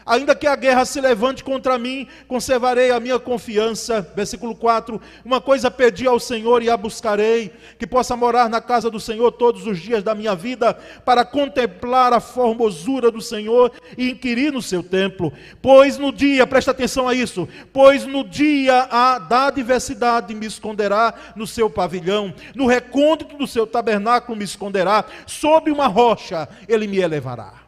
Ainda 0.06 0.34
que 0.34 0.46
a 0.46 0.54
guerra 0.54 0.84
se 0.84 1.00
levante 1.00 1.42
contra 1.42 1.78
mim, 1.78 2.06
conservarei 2.28 2.90
a 2.90 3.00
minha 3.00 3.18
confiança. 3.18 4.06
Versículo 4.14 4.54
4: 4.54 5.00
Uma 5.25 5.40
coisa 5.40 5.70
pedi 5.70 6.06
ao 6.06 6.20
Senhor 6.20 6.62
e 6.62 6.68
a 6.68 6.76
buscarei, 6.76 7.52
que 7.78 7.87
possa 7.87 8.14
morar 8.14 8.50
na 8.50 8.61
casa 8.61 8.90
do 8.90 9.00
Senhor 9.00 9.32
todos 9.32 9.66
os 9.66 9.78
dias 9.78 10.02
da 10.02 10.14
minha 10.14 10.34
vida, 10.34 10.75
para 11.04 11.25
contemplar 11.25 12.12
a 12.12 12.20
formosura 12.20 13.11
do 13.11 13.20
Senhor 13.20 13.73
e 13.96 14.11
inquirir 14.11 14.52
no 14.52 14.61
seu 14.61 14.82
templo. 14.82 15.32
Pois 15.62 15.96
no 15.96 16.12
dia, 16.12 16.46
presta 16.46 16.73
atenção 16.73 17.08
a 17.08 17.14
isso, 17.14 17.49
pois 17.73 18.04
no 18.04 18.23
dia 18.23 18.87
a, 18.90 19.18
da 19.18 19.46
adversidade 19.46 20.34
me 20.34 20.46
esconderá 20.46 21.14
no 21.34 21.46
seu 21.46 21.70
pavilhão, 21.70 22.34
no 22.54 22.66
recôndito 22.66 23.37
do 23.37 23.46
seu 23.46 23.66
tabernáculo 23.66 24.37
me 24.37 24.44
esconderá, 24.44 25.04
sob 25.26 25.70
uma 25.70 25.87
rocha 25.87 26.49
ele 26.68 26.87
me 26.87 26.99
elevará 26.99 27.63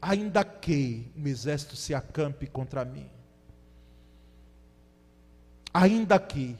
ainda 0.00 0.44
que 0.44 1.10
um 1.16 1.26
exército 1.26 1.76
se 1.76 1.94
acampe 1.94 2.46
contra 2.46 2.84
mim. 2.84 3.08
Ainda 5.72 6.18
que, 6.18 6.56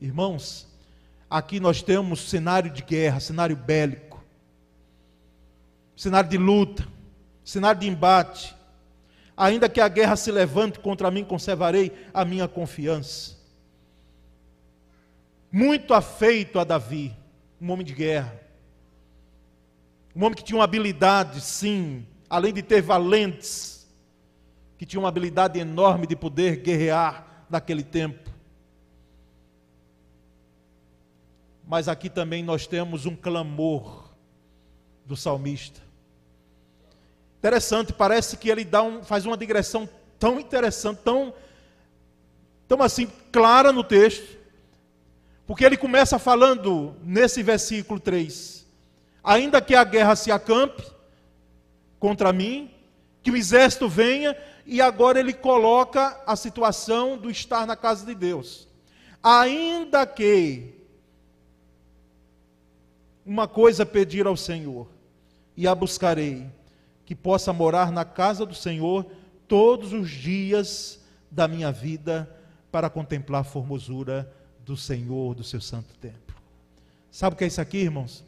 irmãos, 0.00 0.66
aqui 1.28 1.60
nós 1.60 1.82
temos 1.82 2.28
cenário 2.28 2.70
de 2.70 2.82
guerra, 2.82 3.20
cenário 3.20 3.56
bélico, 3.56 4.22
cenário 5.96 6.30
de 6.30 6.38
luta, 6.38 6.86
cenário 7.44 7.80
de 7.80 7.88
embate. 7.88 8.56
Ainda 9.36 9.68
que 9.68 9.80
a 9.80 9.88
guerra 9.88 10.16
se 10.16 10.30
levante 10.30 10.78
contra 10.78 11.10
mim, 11.10 11.24
conservarei 11.24 11.92
a 12.14 12.24
minha 12.24 12.46
confiança. 12.46 13.36
Muito 15.50 15.92
afeito 15.92 16.58
a 16.58 16.64
Davi, 16.64 17.14
um 17.60 17.70
homem 17.70 17.84
de 17.84 17.92
guerra. 17.92 18.40
Um 20.14 20.24
homem 20.24 20.34
que 20.34 20.44
tinha 20.44 20.58
uma 20.58 20.64
habilidade, 20.64 21.40
sim, 21.40 22.06
além 22.32 22.50
de 22.50 22.62
ter 22.62 22.80
valentes, 22.80 23.86
que 24.78 24.86
tinham 24.86 25.02
uma 25.02 25.10
habilidade 25.10 25.58
enorme 25.58 26.06
de 26.06 26.16
poder 26.16 26.56
guerrear 26.56 27.44
naquele 27.50 27.82
tempo. 27.82 28.30
Mas 31.62 31.88
aqui 31.88 32.08
também 32.08 32.42
nós 32.42 32.66
temos 32.66 33.04
um 33.04 33.14
clamor 33.14 34.14
do 35.04 35.14
salmista. 35.14 35.82
Interessante, 37.36 37.92
parece 37.92 38.38
que 38.38 38.48
ele 38.48 38.64
dá 38.64 38.82
um, 38.82 39.04
faz 39.04 39.26
uma 39.26 39.36
digressão 39.36 39.86
tão 40.18 40.40
interessante, 40.40 41.00
tão, 41.04 41.34
tão 42.66 42.80
assim 42.80 43.12
clara 43.30 43.70
no 43.70 43.84
texto, 43.84 44.38
porque 45.46 45.66
ele 45.66 45.76
começa 45.76 46.18
falando 46.18 46.96
nesse 47.02 47.42
versículo 47.42 48.00
3: 48.00 48.66
ainda 49.22 49.60
que 49.60 49.74
a 49.74 49.84
guerra 49.84 50.16
se 50.16 50.32
acampe, 50.32 50.82
contra 52.02 52.32
mim, 52.32 52.68
que 53.22 53.30
o 53.30 53.36
exército 53.36 53.88
venha, 53.88 54.36
e 54.66 54.80
agora 54.80 55.20
ele 55.20 55.32
coloca 55.32 56.20
a 56.26 56.34
situação 56.34 57.16
do 57.16 57.30
estar 57.30 57.64
na 57.64 57.76
casa 57.76 58.04
de 58.04 58.12
Deus. 58.12 58.66
Ainda 59.22 60.04
que 60.04 60.74
uma 63.24 63.46
coisa 63.46 63.86
pedir 63.86 64.26
ao 64.26 64.36
Senhor, 64.36 64.88
e 65.56 65.64
a 65.68 65.76
buscarei, 65.76 66.50
que 67.06 67.14
possa 67.14 67.52
morar 67.52 67.92
na 67.92 68.04
casa 68.04 68.44
do 68.44 68.54
Senhor 68.54 69.06
todos 69.46 69.92
os 69.92 70.10
dias 70.10 70.98
da 71.30 71.46
minha 71.46 71.70
vida, 71.70 72.28
para 72.72 72.90
contemplar 72.90 73.42
a 73.42 73.44
formosura 73.44 74.28
do 74.66 74.76
Senhor, 74.76 75.36
do 75.36 75.44
seu 75.44 75.60
santo 75.60 75.94
templo. 76.00 76.34
Sabe 77.12 77.34
o 77.34 77.36
que 77.38 77.44
é 77.44 77.46
isso 77.46 77.60
aqui, 77.60 77.78
irmãos? 77.78 78.24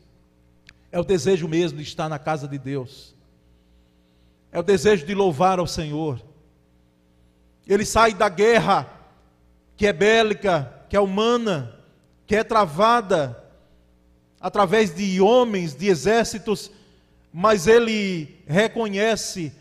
É 0.93 1.01
o 1.01 1.05
desejo 1.05 1.49
mesmo 1.49 1.79
de 1.79 1.83
estar 1.83 2.09
na 2.09 2.21
casa 2.21 2.47
de 2.47 2.57
Deus 2.57 3.14
é 4.55 4.59
o 4.61 4.63
desejo 4.63 5.05
de 5.05 5.17
louvar 5.17 5.59
ao 5.59 5.67
Senhor. 5.67 6.23
Ele 7.67 7.85
sai 7.85 8.15
da 8.15 8.29
guerra 8.29 8.89
que 9.77 9.85
é 9.85 9.93
bélica, 9.93 10.73
que 10.89 10.95
é 10.95 11.01
humana, 11.01 11.77
que 12.25 12.37
é 12.37 12.45
travada 12.45 13.45
através 14.41 14.95
de 14.95 15.21
homens, 15.21 15.75
de 15.75 15.89
exércitos, 15.89 16.71
mas 17.33 17.67
ele 17.67 18.45
reconhece 18.47 19.53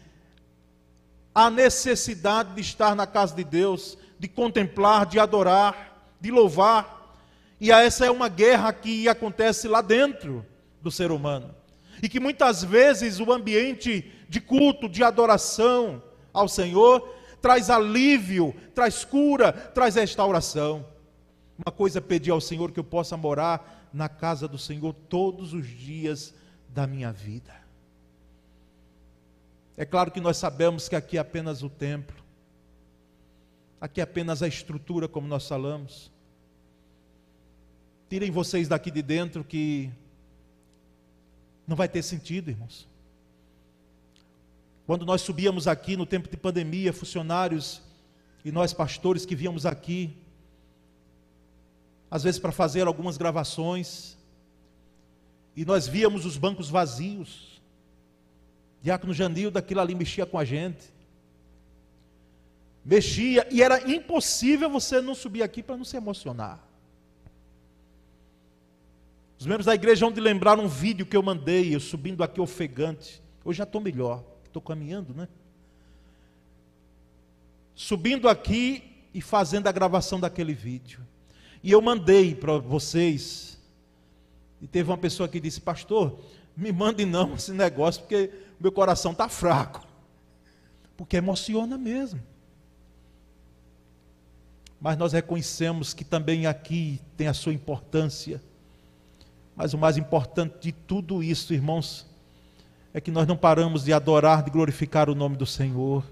a 1.34 1.49
necessidade 1.49 2.53
de 2.53 2.62
estar 2.62 2.95
na 2.95 3.08
casa 3.08 3.36
de 3.36 3.43
Deus, 3.43 3.97
de 4.19 4.27
contemplar, 4.27 5.08
de 5.08 5.17
adorar, 5.17 6.03
de 6.21 6.29
louvar. 6.29 7.17
E 7.60 7.71
essa 7.71 8.06
é 8.06 8.12
uma 8.12 8.29
guerra 8.29 8.71
que 8.71 9.10
acontece 9.10 9.67
lá 9.67 9.82
dentro 9.82 10.45
do 10.84 10.91
ser 10.91 11.12
humano. 11.12 11.62
E 12.01 12.10
que 12.10 12.19
muitas 12.19 12.63
vezes 12.63 13.19
o 13.19 13.32
ambiente 13.32 14.12
de 14.27 14.41
culto, 14.41 14.89
de 14.89 15.03
adoração 15.03 16.01
ao 16.34 16.47
Senhor, 16.47 17.08
traz 17.41 17.69
alívio, 17.69 18.56
traz 18.73 19.06
cura, 19.06 19.51
traz 19.51 19.95
restauração. 19.95 20.86
Uma 21.58 21.71
coisa 21.71 21.99
é 21.99 22.01
pedir 22.01 22.32
ao 22.32 22.41
Senhor 22.41 22.71
que 22.71 22.79
eu 22.79 22.84
possa 22.84 23.15
morar 23.15 23.89
na 23.93 24.10
casa 24.10 24.47
do 24.47 24.58
Senhor 24.58 24.93
todos 24.93 25.53
os 25.53 25.67
dias 25.67 26.34
da 26.69 26.88
minha 26.88 27.12
vida. 27.12 27.53
É 29.77 29.86
claro 29.86 30.12
que 30.12 30.19
nós 30.19 30.38
sabemos 30.38 30.88
que 30.88 30.95
aqui 30.95 31.17
é 31.17 31.19
apenas 31.19 31.63
o 31.63 31.69
templo, 31.69 32.23
aqui 33.82 33.99
é 33.99 34.03
apenas 34.03 34.41
a 34.41 34.47
estrutura, 34.47 35.08
como 35.08 35.27
nós 35.27 35.47
falamos. 35.47 36.12
Tirem 38.10 38.29
vocês 38.32 38.67
daqui 38.67 38.91
de 38.91 39.01
dentro 39.01 39.43
que 39.43 39.91
não 41.67 41.76
vai 41.76 41.88
ter 41.88 42.04
sentido, 42.04 42.49
irmãos. 42.49 42.88
Quando 44.86 45.06
nós 45.06 45.21
subíamos 45.21 45.67
aqui 45.67 45.95
no 45.95 46.06
tempo 46.06 46.30
de 46.30 46.36
pandemia, 46.36 46.91
funcionários 46.91 47.82
e 48.43 48.52
nós 48.52 48.73
pastores 48.73 49.26
que 49.26 49.36
víamos 49.36 49.65
aqui, 49.65 50.17
às 52.12 52.23
vezes 52.23 52.39
para 52.39 52.52
fazer 52.52 52.86
algumas 52.86 53.17
gravações, 53.17 54.17
e 55.56 55.63
nós 55.63 55.88
víamos 55.88 56.26
os 56.26 56.38
bancos 56.38 56.69
vazios. 56.69 57.62
Diácono 58.82 59.13
Janil 59.13 59.49
daquilo 59.49 59.80
ali 59.80 59.95
mexia 59.95 60.26
com 60.26 60.38
a 60.38 60.43
gente. 60.43 60.91
Mexia, 62.84 63.47
e 63.49 63.62
era 63.62 63.89
impossível 63.89 64.69
você 64.69 64.99
não 64.99 65.15
subir 65.15 65.41
aqui 65.43 65.63
para 65.63 65.78
não 65.78 65.86
se 65.86 65.95
emocionar. 65.95 66.60
Os 69.43 69.45
membros 69.45 69.65
da 69.65 69.75
igreja 69.75 70.06
vão 70.06 70.13
de 70.13 70.21
lembrar 70.21 70.58
um 70.58 70.69
vídeo 70.69 71.06
que 71.06 71.17
eu 71.17 71.21
mandei, 71.21 71.75
eu 71.75 71.79
subindo 71.82 72.23
aqui 72.23 72.39
ofegante. 72.39 73.21
Hoje 73.43 73.58
já 73.58 73.65
estou 73.65 73.82
melhor 73.82 74.23
estou 74.45 74.62
caminhando, 74.62 75.13
né? 75.13 75.27
Subindo 77.75 78.29
aqui 78.29 79.06
e 79.13 79.19
fazendo 79.19 79.67
a 79.67 79.71
gravação 79.73 80.17
daquele 80.17 80.53
vídeo. 80.53 81.06
E 81.62 81.69
eu 81.73 81.82
mandei 81.82 82.34
para 82.34 82.58
vocês. 82.58 83.60
E 84.62 84.65
teve 84.65 84.89
uma 84.89 84.97
pessoa 84.97 85.27
que 85.27 85.41
disse: 85.41 85.60
Pastor, 85.60 86.17
me 86.56 86.71
mande 86.71 87.06
não 87.06 87.34
esse 87.34 87.51
negócio, 87.51 88.01
porque 88.03 88.32
meu 88.58 88.71
coração 88.71 89.12
está 89.12 89.27
fraco. 89.27 89.86
Porque 90.95 91.17
emociona 91.17 91.77
mesmo. 91.77 92.23
Mas 94.79 94.97
nós 94.97 95.12
reconhecemos 95.12 95.93
que 95.93 96.06
também 96.06 96.47
aqui 96.47 97.01
tem 97.17 97.27
a 97.27 97.34
sua 97.34 97.51
importância. 97.51 98.41
Mas 99.56 99.74
o 99.74 99.78
mais 99.78 99.98
importante 99.98 100.56
de 100.60 100.72
tudo 100.72 101.24
isso, 101.24 101.54
irmãos, 101.54 102.06
é 102.94 103.02
que 103.02 103.12
nós 103.12 103.28
não 103.28 103.38
paramos 103.38 103.84
de 103.84 103.94
adorar, 103.94 104.44
de 104.44 104.52
glorificar 104.52 105.10
o 105.10 105.16
nome 105.16 105.36
do 105.36 105.46
Senhor, 105.46 106.04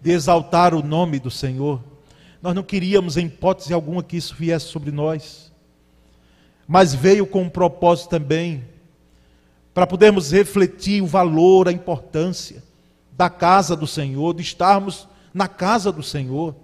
de 0.00 0.10
exaltar 0.10 0.74
o 0.74 0.82
nome 0.82 1.18
do 1.18 1.30
Senhor. 1.30 1.82
Nós 2.42 2.54
não 2.54 2.62
queríamos, 2.62 3.16
em 3.16 3.26
hipótese 3.26 3.72
alguma, 3.72 4.02
que 4.02 4.16
isso 4.16 4.34
viesse 4.34 4.66
sobre 4.66 4.90
nós, 4.90 5.52
mas 6.66 6.94
veio 6.94 7.26
com 7.26 7.42
um 7.42 7.48
propósito 7.48 8.08
também, 8.08 8.64
para 9.74 9.86
podermos 9.86 10.32
refletir 10.32 11.02
o 11.02 11.06
valor, 11.06 11.68
a 11.68 11.72
importância 11.72 12.62
da 13.12 13.30
casa 13.30 13.76
do 13.76 13.86
Senhor, 13.86 14.34
de 14.34 14.42
estarmos 14.42 15.06
na 15.32 15.46
casa 15.46 15.92
do 15.92 16.02
Senhor. 16.02 16.54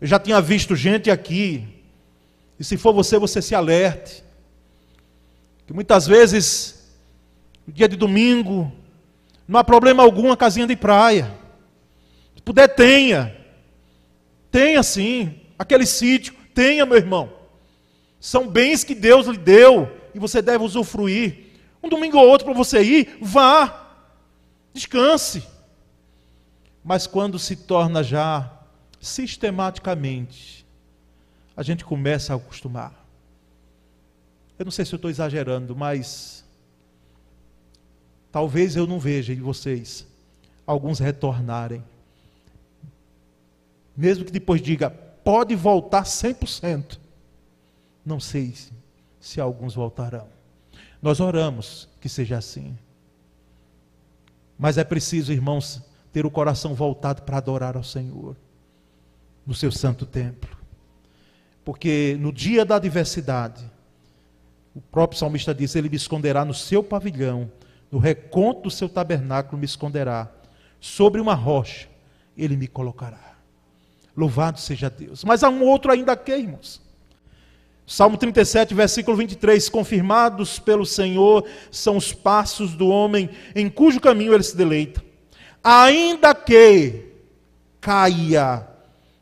Eu 0.00 0.06
já 0.06 0.18
tinha 0.18 0.40
visto 0.40 0.76
gente 0.76 1.10
aqui, 1.10 1.75
e 2.58 2.64
se 2.64 2.76
for 2.76 2.92
você, 2.92 3.18
você 3.18 3.42
se 3.42 3.54
alerte, 3.54 4.24
que 5.66 5.72
muitas 5.72 6.06
vezes 6.06 6.76
dia 7.68 7.88
de 7.88 7.96
domingo, 7.96 8.72
não 9.46 9.60
há 9.60 9.64
problema 9.64 10.02
algum 10.02 10.30
a 10.30 10.36
casinha 10.36 10.66
de 10.66 10.76
praia. 10.76 11.36
puder, 12.44 12.68
tenha. 12.68 13.36
Tenha 14.50 14.82
sim. 14.82 15.40
Aquele 15.58 15.86
sítio, 15.86 16.34
tenha, 16.54 16.86
meu 16.86 16.96
irmão. 16.96 17.32
São 18.20 18.48
bens 18.48 18.84
que 18.84 18.94
Deus 18.94 19.26
lhe 19.26 19.38
deu 19.38 19.90
e 20.14 20.18
você 20.18 20.40
deve 20.40 20.64
usufruir. 20.64 21.46
Um 21.82 21.88
domingo 21.88 22.18
ou 22.18 22.28
outro 22.28 22.46
para 22.46 22.54
você 22.54 22.82
ir, 22.82 23.18
vá. 23.20 23.86
Descanse. 24.72 25.44
Mas 26.84 27.06
quando 27.06 27.38
se 27.38 27.56
torna 27.56 28.02
já 28.02 28.52
sistematicamente, 29.00 30.65
a 31.56 31.62
gente 31.62 31.84
começa 31.84 32.32
a 32.32 32.36
acostumar. 32.36 32.92
Eu 34.58 34.64
não 34.64 34.72
sei 34.72 34.84
se 34.84 34.94
eu 34.94 34.96
estou 34.96 35.10
exagerando, 35.10 35.74
mas 35.74 36.44
talvez 38.30 38.76
eu 38.76 38.86
não 38.86 38.98
veja 38.98 39.32
em 39.32 39.40
vocês 39.40 40.06
alguns 40.66 40.98
retornarem. 40.98 41.82
Mesmo 43.96 44.24
que 44.24 44.32
depois 44.32 44.60
diga, 44.60 44.90
pode 44.90 45.54
voltar 45.54 46.02
100%. 46.02 46.98
Não 48.04 48.20
sei 48.20 48.54
se 49.20 49.40
alguns 49.40 49.74
voltarão. 49.74 50.28
Nós 51.00 51.20
oramos 51.20 51.88
que 52.00 52.08
seja 52.08 52.36
assim. 52.36 52.76
Mas 54.58 54.78
é 54.78 54.84
preciso, 54.84 55.32
irmãos, 55.32 55.82
ter 56.12 56.26
o 56.26 56.30
coração 56.30 56.74
voltado 56.74 57.22
para 57.22 57.38
adorar 57.38 57.76
ao 57.76 57.84
Senhor 57.84 58.36
no 59.46 59.54
seu 59.54 59.70
santo 59.70 60.04
templo. 60.04 60.65
Porque 61.66 62.16
no 62.20 62.32
dia 62.32 62.64
da 62.64 62.76
adversidade, 62.76 63.68
o 64.72 64.80
próprio 64.80 65.18
salmista 65.18 65.52
diz: 65.52 65.74
Ele 65.74 65.88
me 65.88 65.96
esconderá 65.96 66.44
no 66.44 66.54
seu 66.54 66.80
pavilhão, 66.80 67.50
no 67.90 67.98
reconto 67.98 68.62
do 68.62 68.70
seu 68.70 68.88
tabernáculo 68.88 69.58
me 69.58 69.64
esconderá, 69.64 70.30
sobre 70.78 71.20
uma 71.20 71.34
rocha 71.34 71.88
ele 72.38 72.56
me 72.56 72.68
colocará. 72.68 73.34
Louvado 74.16 74.60
seja 74.60 74.88
Deus. 74.88 75.24
Mas 75.24 75.42
há 75.42 75.48
um 75.48 75.64
outro 75.64 75.90
ainda 75.90 76.12
aqui, 76.12 76.30
irmãos. 76.30 76.80
Salmo 77.84 78.16
37, 78.16 78.72
versículo 78.72 79.16
23: 79.16 79.68
Confirmados 79.68 80.60
pelo 80.60 80.86
Senhor 80.86 81.48
são 81.72 81.96
os 81.96 82.12
passos 82.12 82.74
do 82.74 82.86
homem 82.86 83.28
em 83.56 83.68
cujo 83.68 83.98
caminho 83.98 84.32
ele 84.32 84.44
se 84.44 84.56
deleita. 84.56 85.02
Ainda 85.64 86.32
que 86.32 87.06
caia, 87.80 88.68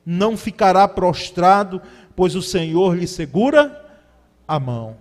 não 0.05 0.37
ficará 0.37 0.87
prostrado, 0.87 1.81
pois 2.17 2.35
o 2.35 2.43
Senhor 2.43 2.97
lhe 2.97 3.07
segura 3.07 3.85
a 4.47 4.59
mão. 4.59 4.97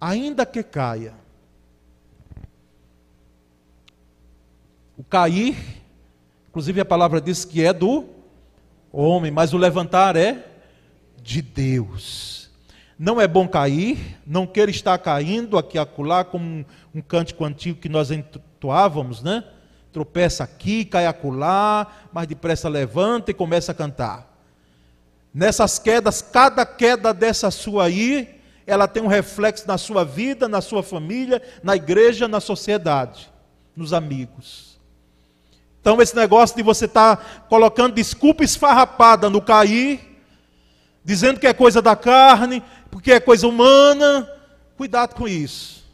Ainda 0.00 0.44
que 0.44 0.62
caia. 0.62 1.14
O 4.96 5.02
cair, 5.02 5.56
inclusive 6.48 6.80
a 6.80 6.84
palavra 6.84 7.20
diz 7.20 7.44
que 7.44 7.64
é 7.64 7.72
do 7.72 8.04
homem, 8.92 9.30
mas 9.30 9.52
o 9.52 9.58
levantar 9.58 10.16
é 10.16 10.46
de 11.20 11.42
Deus. 11.42 12.50
Não 12.96 13.20
é 13.20 13.26
bom 13.26 13.48
cair, 13.48 14.18
não 14.24 14.46
queira 14.46 14.70
estar 14.70 14.96
caindo 14.98 15.58
aqui 15.58 15.78
acolá, 15.78 16.24
como 16.24 16.44
um, 16.44 16.64
um 16.94 17.00
cântico 17.00 17.44
antigo 17.44 17.80
que 17.80 17.88
nós 17.88 18.12
entoávamos, 18.12 19.20
né? 19.20 19.42
Tropeça 19.92 20.44
aqui, 20.44 20.84
cai 20.84 21.06
acolá, 21.06 21.86
mas 22.12 22.26
depressa 22.26 22.68
levanta 22.68 23.30
e 23.30 23.34
começa 23.34 23.72
a 23.72 23.74
cantar. 23.74 24.33
Nessas 25.34 25.80
quedas, 25.80 26.22
cada 26.22 26.64
queda 26.64 27.12
dessa 27.12 27.50
sua 27.50 27.86
aí, 27.86 28.40
ela 28.64 28.86
tem 28.86 29.02
um 29.02 29.08
reflexo 29.08 29.66
na 29.66 29.76
sua 29.76 30.04
vida, 30.04 30.48
na 30.48 30.60
sua 30.60 30.80
família, 30.80 31.42
na 31.60 31.74
igreja, 31.74 32.28
na 32.28 32.38
sociedade, 32.38 33.28
nos 33.74 33.92
amigos. 33.92 34.78
Então, 35.80 36.00
esse 36.00 36.14
negócio 36.14 36.56
de 36.56 36.62
você 36.62 36.84
estar 36.84 37.16
tá 37.16 37.24
colocando 37.48 37.96
desculpa 37.96 38.44
esfarrapada 38.44 39.28
no 39.28 39.42
cair, 39.42 40.00
dizendo 41.04 41.40
que 41.40 41.48
é 41.48 41.52
coisa 41.52 41.82
da 41.82 41.96
carne, 41.96 42.62
porque 42.88 43.10
é 43.10 43.18
coisa 43.18 43.48
humana. 43.48 44.30
Cuidado 44.76 45.16
com 45.16 45.26
isso. 45.26 45.84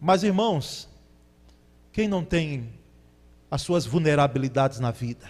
Mas, 0.00 0.22
irmãos, 0.22 0.88
quem 1.92 2.06
não 2.06 2.24
tem 2.24 2.72
as 3.50 3.60
suas 3.60 3.84
vulnerabilidades 3.84 4.78
na 4.78 4.92
vida, 4.92 5.28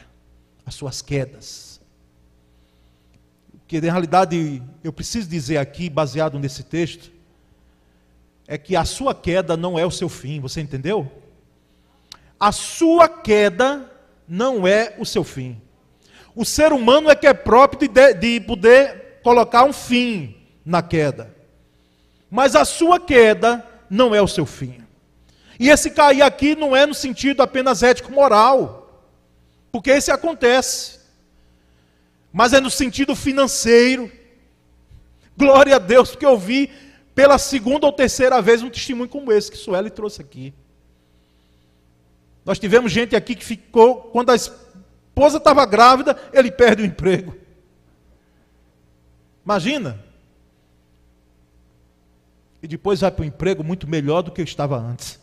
as 0.67 0.75
suas 0.75 1.01
quedas, 1.01 1.68
que 3.69 3.83
na 3.83 3.93
realidade 3.93 4.63
eu 4.83 4.91
preciso 4.93 5.29
dizer 5.29 5.59
aqui, 5.59 5.91
baseado 5.91 6.39
nesse 6.39 6.63
texto, 6.63 7.13
é 8.47 8.57
que 8.57 8.75
a 8.75 8.85
sua 8.87 9.15
queda 9.15 9.59
não 9.59 9.79
é 9.79 9.85
o 9.85 9.91
seu 9.91 10.09
fim, 10.09 10.41
você 10.41 10.63
entendeu? 10.63 11.13
A 12.41 12.51
sua 12.51 13.07
queda 13.11 13.93
não 14.27 14.67
é 14.67 14.95
o 14.99 15.05
seu 15.05 15.23
fim. 15.23 15.61
O 16.35 16.47
ser 16.47 16.73
humano 16.73 17.11
é 17.11 17.15
que 17.15 17.27
é 17.27 17.35
próprio 17.35 17.87
de, 17.87 18.15
de 18.15 18.41
poder 18.41 19.21
colocar 19.23 19.65
um 19.65 19.73
fim 19.73 20.35
na 20.65 20.81
queda. 20.81 21.35
Mas 22.31 22.57
a 22.57 22.65
sua 22.65 22.99
queda 22.99 23.63
não 23.91 24.15
é 24.15 24.23
o 24.23 24.29
seu 24.29 24.47
fim. 24.47 24.83
E 25.61 25.69
esse 25.69 25.91
cair 25.91 26.23
aqui 26.23 26.55
não 26.55 26.75
é 26.75 26.87
no 26.87 26.95
sentido 26.95 27.43
apenas 27.43 27.83
ético-moral, 27.83 29.05
porque 29.71 29.91
esse 29.91 30.11
acontece, 30.11 30.98
mas 32.33 32.53
é 32.53 32.61
no 32.61 32.71
sentido 32.71 33.15
financeiro. 33.15 34.11
Glória 35.37 35.77
a 35.77 35.79
Deus, 35.79 36.11
porque 36.11 36.27
eu 36.27 36.37
vi 36.37 36.71
pela 37.15 37.39
segunda 37.39 37.87
ou 37.87 37.93
terceira 37.93 38.41
vez 38.41 38.63
um 38.63 38.71
testemunho 38.71 39.09
como 39.09 39.33
esse 39.33 39.51
que 39.51 39.57
Sueli 39.57 39.91
trouxe 39.91 40.21
aqui. 40.21 40.55
Nós 42.45 42.59
tivemos 42.59 42.91
gente 42.91 43.15
aqui 43.15 43.35
que 43.35 43.45
ficou, 43.45 44.03
quando 44.05 44.31
a 44.31 44.35
esposa 44.35 45.39
estava 45.39 45.67
grávida, 45.67 46.17
ele 46.33 46.51
perde 46.51 46.83
o 46.83 46.87
emprego. 46.87 47.37
Imagina. 49.45 50.03
E 52.63 52.67
depois 52.67 53.01
vai 53.01 53.11
para 53.11 53.23
um 53.23 53.29
emprego 53.29 53.63
muito 53.63 53.89
melhor 53.89 54.23
do 54.23 54.31
que 54.31 54.43
estava 54.43 54.79
antes. 54.79 55.19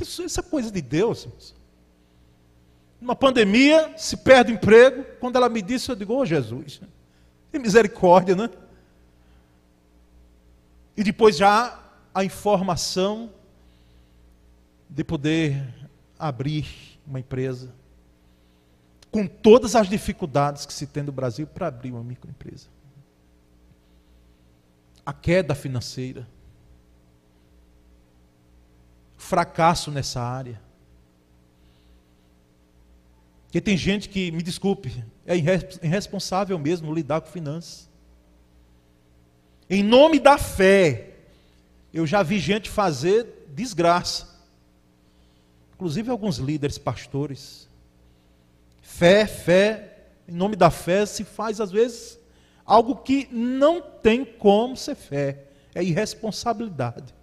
Isso, 0.00 0.22
isso 0.22 0.40
é 0.40 0.42
coisa 0.42 0.70
de 0.70 0.80
Deus. 0.80 1.28
Numa 3.00 3.14
pandemia, 3.14 3.94
se 3.96 4.16
perde 4.16 4.52
o 4.52 4.54
emprego. 4.54 5.04
Quando 5.20 5.36
ela 5.36 5.48
me 5.48 5.62
disse, 5.62 5.90
eu 5.90 5.96
digo, 5.96 6.14
ô 6.14 6.18
oh, 6.18 6.26
Jesus, 6.26 6.80
que 7.50 7.58
misericórdia, 7.58 8.34
né? 8.34 8.50
E 10.96 11.04
depois 11.04 11.36
já 11.36 11.80
a 12.12 12.24
informação 12.24 13.30
de 14.88 15.04
poder 15.04 15.62
abrir 16.18 16.98
uma 17.06 17.20
empresa 17.20 17.72
com 19.10 19.26
todas 19.26 19.74
as 19.74 19.88
dificuldades 19.88 20.66
que 20.66 20.72
se 20.72 20.86
tem 20.86 21.02
no 21.02 21.12
Brasil 21.12 21.46
para 21.46 21.68
abrir 21.68 21.92
uma 21.92 22.02
microempresa. 22.02 22.68
A 25.04 25.12
queda 25.12 25.54
financeira, 25.54 26.28
fracasso 29.16 29.90
nessa 29.90 30.20
área. 30.20 30.60
Porque 33.48 33.62
tem 33.62 33.78
gente 33.78 34.10
que, 34.10 34.30
me 34.30 34.42
desculpe, 34.42 35.02
é 35.26 35.34
irresponsável 35.34 36.58
mesmo 36.58 36.94
lidar 36.94 37.22
com 37.22 37.30
finanças. 37.30 37.88
Em 39.70 39.82
nome 39.82 40.20
da 40.20 40.36
fé, 40.36 41.14
eu 41.92 42.06
já 42.06 42.22
vi 42.22 42.38
gente 42.38 42.68
fazer 42.68 43.46
desgraça. 43.48 44.28
Inclusive 45.74 46.10
alguns 46.10 46.36
líderes, 46.36 46.76
pastores. 46.76 47.66
Fé, 48.82 49.26
fé, 49.26 49.96
em 50.28 50.32
nome 50.32 50.54
da 50.54 50.70
fé 50.70 51.06
se 51.06 51.24
faz 51.24 51.58
às 51.58 51.70
vezes 51.70 52.18
algo 52.66 52.96
que 52.96 53.28
não 53.32 53.80
tem 53.80 54.26
como 54.26 54.76
ser 54.76 54.94
fé, 54.94 55.44
é 55.74 55.82
irresponsabilidade. 55.82 57.14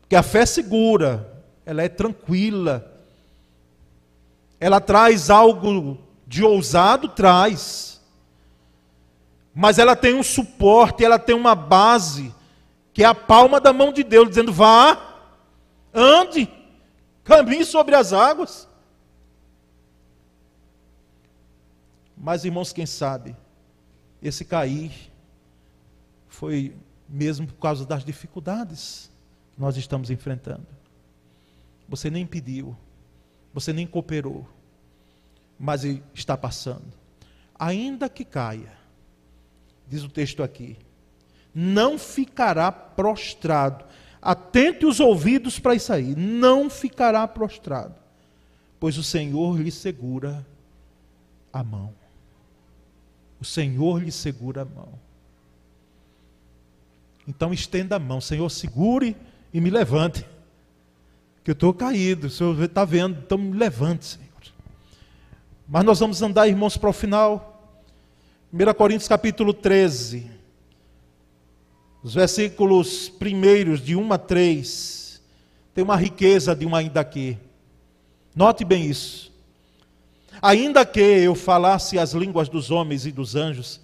Porque 0.00 0.16
a 0.16 0.22
fé 0.22 0.40
é 0.40 0.46
segura, 0.46 1.44
ela 1.64 1.80
é 1.80 1.88
tranquila, 1.88 2.92
ela 4.64 4.80
traz 4.80 5.28
algo 5.28 5.98
de 6.26 6.42
ousado, 6.42 7.06
traz, 7.06 8.00
mas 9.54 9.78
ela 9.78 9.94
tem 9.94 10.14
um 10.14 10.22
suporte, 10.22 11.04
ela 11.04 11.18
tem 11.18 11.36
uma 11.36 11.54
base, 11.54 12.34
que 12.90 13.02
é 13.02 13.06
a 13.06 13.14
palma 13.14 13.60
da 13.60 13.74
mão 13.74 13.92
de 13.92 14.02
Deus, 14.02 14.30
dizendo: 14.30 14.50
vá, 14.50 15.20
ande, 15.92 16.50
caminhe 17.22 17.62
sobre 17.62 17.94
as 17.94 18.14
águas. 18.14 18.66
Mas, 22.16 22.46
irmãos, 22.46 22.72
quem 22.72 22.86
sabe, 22.86 23.36
esse 24.22 24.46
cair 24.46 25.12
foi 26.26 26.74
mesmo 27.06 27.46
por 27.46 27.60
causa 27.60 27.84
das 27.84 28.02
dificuldades 28.02 29.10
que 29.52 29.60
nós 29.60 29.76
estamos 29.76 30.08
enfrentando. 30.08 30.66
Você 31.86 32.08
nem 32.08 32.24
pediu, 32.24 32.74
você 33.52 33.70
nem 33.70 33.86
cooperou, 33.86 34.53
mas 35.58 35.84
está 36.14 36.36
passando. 36.36 36.92
Ainda 37.58 38.08
que 38.08 38.24
caia, 38.24 38.72
diz 39.88 40.02
o 40.02 40.08
texto 40.08 40.42
aqui, 40.42 40.76
não 41.54 41.98
ficará 41.98 42.72
prostrado. 42.72 43.84
atente 44.20 44.86
os 44.86 45.00
ouvidos 45.00 45.58
para 45.58 45.74
isso 45.74 45.92
aí, 45.92 46.16
não 46.16 46.68
ficará 46.70 47.28
prostrado, 47.28 47.94
pois 48.80 48.96
o 48.98 49.02
Senhor 49.02 49.60
lhe 49.60 49.70
segura 49.70 50.44
a 51.52 51.62
mão. 51.62 51.94
O 53.40 53.44
Senhor 53.44 54.02
lhe 54.02 54.10
segura 54.10 54.62
a 54.62 54.64
mão. 54.64 54.88
Então 57.28 57.52
estenda 57.52 57.96
a 57.96 57.98
mão, 57.98 58.20
Senhor, 58.20 58.48
segure 58.50 59.16
e 59.52 59.60
me 59.60 59.70
levante. 59.70 60.26
Que 61.42 61.50
eu 61.50 61.54
estou 61.54 61.74
caído, 61.74 62.26
o 62.26 62.30
Senhor 62.30 62.60
está 62.62 62.84
vendo, 62.84 63.18
então 63.20 63.36
me 63.36 63.56
levante, 63.56 64.06
Senhor. 64.06 64.33
Mas 65.66 65.84
nós 65.84 65.98
vamos 65.98 66.20
andar, 66.20 66.46
irmãos, 66.46 66.76
para 66.76 66.90
o 66.90 66.92
final. 66.92 67.78
1 68.52 68.74
Coríntios 68.74 69.08
capítulo 69.08 69.54
13. 69.54 70.30
Os 72.02 72.12
versículos 72.14 73.08
primeiros, 73.08 73.80
de 73.80 73.96
1 73.96 74.12
a 74.12 74.18
3. 74.18 75.22
Tem 75.74 75.82
uma 75.82 75.96
riqueza 75.96 76.54
de 76.54 76.66
um 76.66 76.76
ainda 76.76 77.00
aqui. 77.00 77.38
Note 78.36 78.62
bem 78.62 78.84
isso. 78.84 79.32
Ainda 80.42 80.84
que 80.84 81.00
eu 81.00 81.34
falasse 81.34 81.98
as 81.98 82.12
línguas 82.12 82.50
dos 82.50 82.70
homens 82.70 83.06
e 83.06 83.12
dos 83.12 83.34
anjos, 83.34 83.80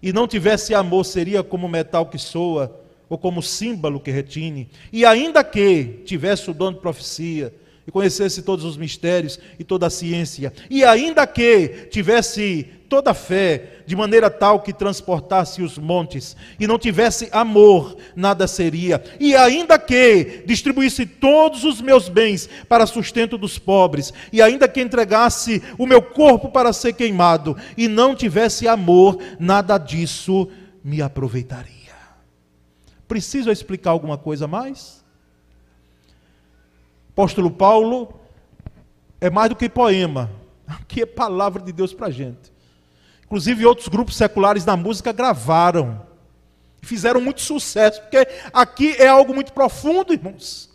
e 0.00 0.12
não 0.12 0.28
tivesse 0.28 0.74
amor, 0.74 1.04
seria 1.04 1.42
como 1.42 1.68
metal 1.68 2.06
que 2.06 2.18
soa, 2.18 2.80
ou 3.08 3.18
como 3.18 3.42
símbolo 3.42 3.98
que 3.98 4.12
retine. 4.12 4.70
E 4.92 5.04
ainda 5.04 5.42
que 5.42 6.02
tivesse 6.04 6.48
o 6.50 6.54
dom 6.54 6.72
de 6.72 6.78
profecia, 6.78 7.52
e 7.86 7.90
conhecesse 7.90 8.42
todos 8.42 8.64
os 8.64 8.76
mistérios 8.76 9.38
e 9.58 9.64
toda 9.64 9.86
a 9.86 9.90
ciência, 9.90 10.52
e 10.68 10.84
ainda 10.84 11.26
que 11.26 11.86
tivesse 11.90 12.68
toda 12.88 13.10
a 13.10 13.14
fé, 13.14 13.82
de 13.86 13.96
maneira 13.96 14.30
tal 14.30 14.60
que 14.60 14.72
transportasse 14.72 15.62
os 15.62 15.76
montes, 15.76 16.36
e 16.58 16.66
não 16.66 16.78
tivesse 16.78 17.28
amor, 17.32 17.96
nada 18.14 18.46
seria, 18.46 19.02
e 19.18 19.34
ainda 19.34 19.78
que 19.78 20.42
distribuísse 20.46 21.04
todos 21.04 21.64
os 21.64 21.80
meus 21.80 22.08
bens 22.08 22.48
para 22.68 22.86
sustento 22.86 23.36
dos 23.36 23.58
pobres, 23.58 24.12
e 24.32 24.40
ainda 24.40 24.68
que 24.68 24.80
entregasse 24.80 25.62
o 25.78 25.86
meu 25.86 26.00
corpo 26.00 26.48
para 26.48 26.72
ser 26.72 26.92
queimado, 26.92 27.56
e 27.76 27.88
não 27.88 28.14
tivesse 28.14 28.68
amor, 28.68 29.18
nada 29.38 29.78
disso 29.78 30.48
me 30.82 31.02
aproveitaria. 31.02 31.74
Preciso 33.08 33.50
explicar 33.50 33.90
alguma 33.90 34.18
coisa 34.18 34.46
mais? 34.48 34.95
Apóstolo 37.16 37.50
Paulo 37.50 38.12
é 39.18 39.30
mais 39.30 39.48
do 39.48 39.56
que 39.56 39.70
poema, 39.70 40.30
aqui 40.68 41.00
é 41.00 41.06
palavra 41.06 41.62
de 41.62 41.72
Deus 41.72 41.94
para 41.94 42.08
a 42.08 42.10
gente. 42.10 42.52
Inclusive, 43.24 43.64
outros 43.64 43.88
grupos 43.88 44.16
seculares 44.16 44.66
da 44.66 44.76
música 44.76 45.14
gravaram, 45.14 46.06
fizeram 46.82 47.18
muito 47.18 47.40
sucesso, 47.40 48.02
porque 48.02 48.18
aqui 48.52 48.92
é 48.98 49.08
algo 49.08 49.34
muito 49.34 49.54
profundo, 49.54 50.12
irmãos. 50.12 50.68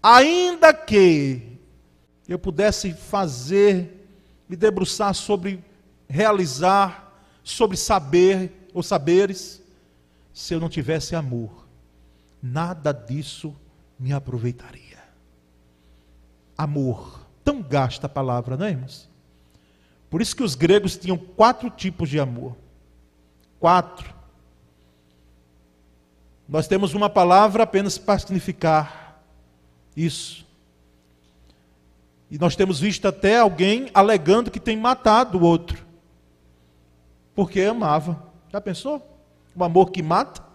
Ainda 0.00 0.72
que 0.72 1.58
eu 2.28 2.38
pudesse 2.38 2.92
fazer, 2.92 4.06
me 4.48 4.54
debruçar 4.54 5.12
sobre 5.16 5.64
realizar, 6.08 7.12
sobre 7.42 7.76
saber 7.76 8.68
ou 8.72 8.84
saberes, 8.84 9.60
se 10.32 10.54
eu 10.54 10.60
não 10.60 10.68
tivesse 10.68 11.16
amor, 11.16 11.66
nada 12.40 12.92
disso 12.92 13.52
me 14.00 14.14
aproveitaria. 14.14 14.98
Amor. 16.56 17.20
Tão 17.44 17.62
gasta 17.62 18.06
a 18.06 18.08
palavra, 18.08 18.56
não 18.56 18.64
é, 18.64 18.70
irmãos? 18.70 19.08
Por 20.08 20.22
isso 20.22 20.34
que 20.34 20.42
os 20.42 20.54
gregos 20.54 20.96
tinham 20.96 21.18
quatro 21.18 21.68
tipos 21.68 22.08
de 22.08 22.18
amor. 22.18 22.56
Quatro. 23.60 24.12
Nós 26.48 26.66
temos 26.66 26.94
uma 26.94 27.10
palavra 27.10 27.62
apenas 27.62 27.98
para 27.98 28.18
significar 28.18 29.22
isso. 29.94 30.46
E 32.30 32.38
nós 32.38 32.56
temos 32.56 32.80
visto 32.80 33.06
até 33.06 33.38
alguém 33.38 33.90
alegando 33.92 34.50
que 34.50 34.58
tem 34.58 34.76
matado 34.76 35.38
o 35.38 35.42
outro. 35.42 35.84
Porque 37.34 37.60
amava. 37.60 38.24
Já 38.50 38.60
pensou? 38.60 39.06
Um 39.54 39.62
amor 39.62 39.90
que 39.90 40.02
mata? 40.02 40.49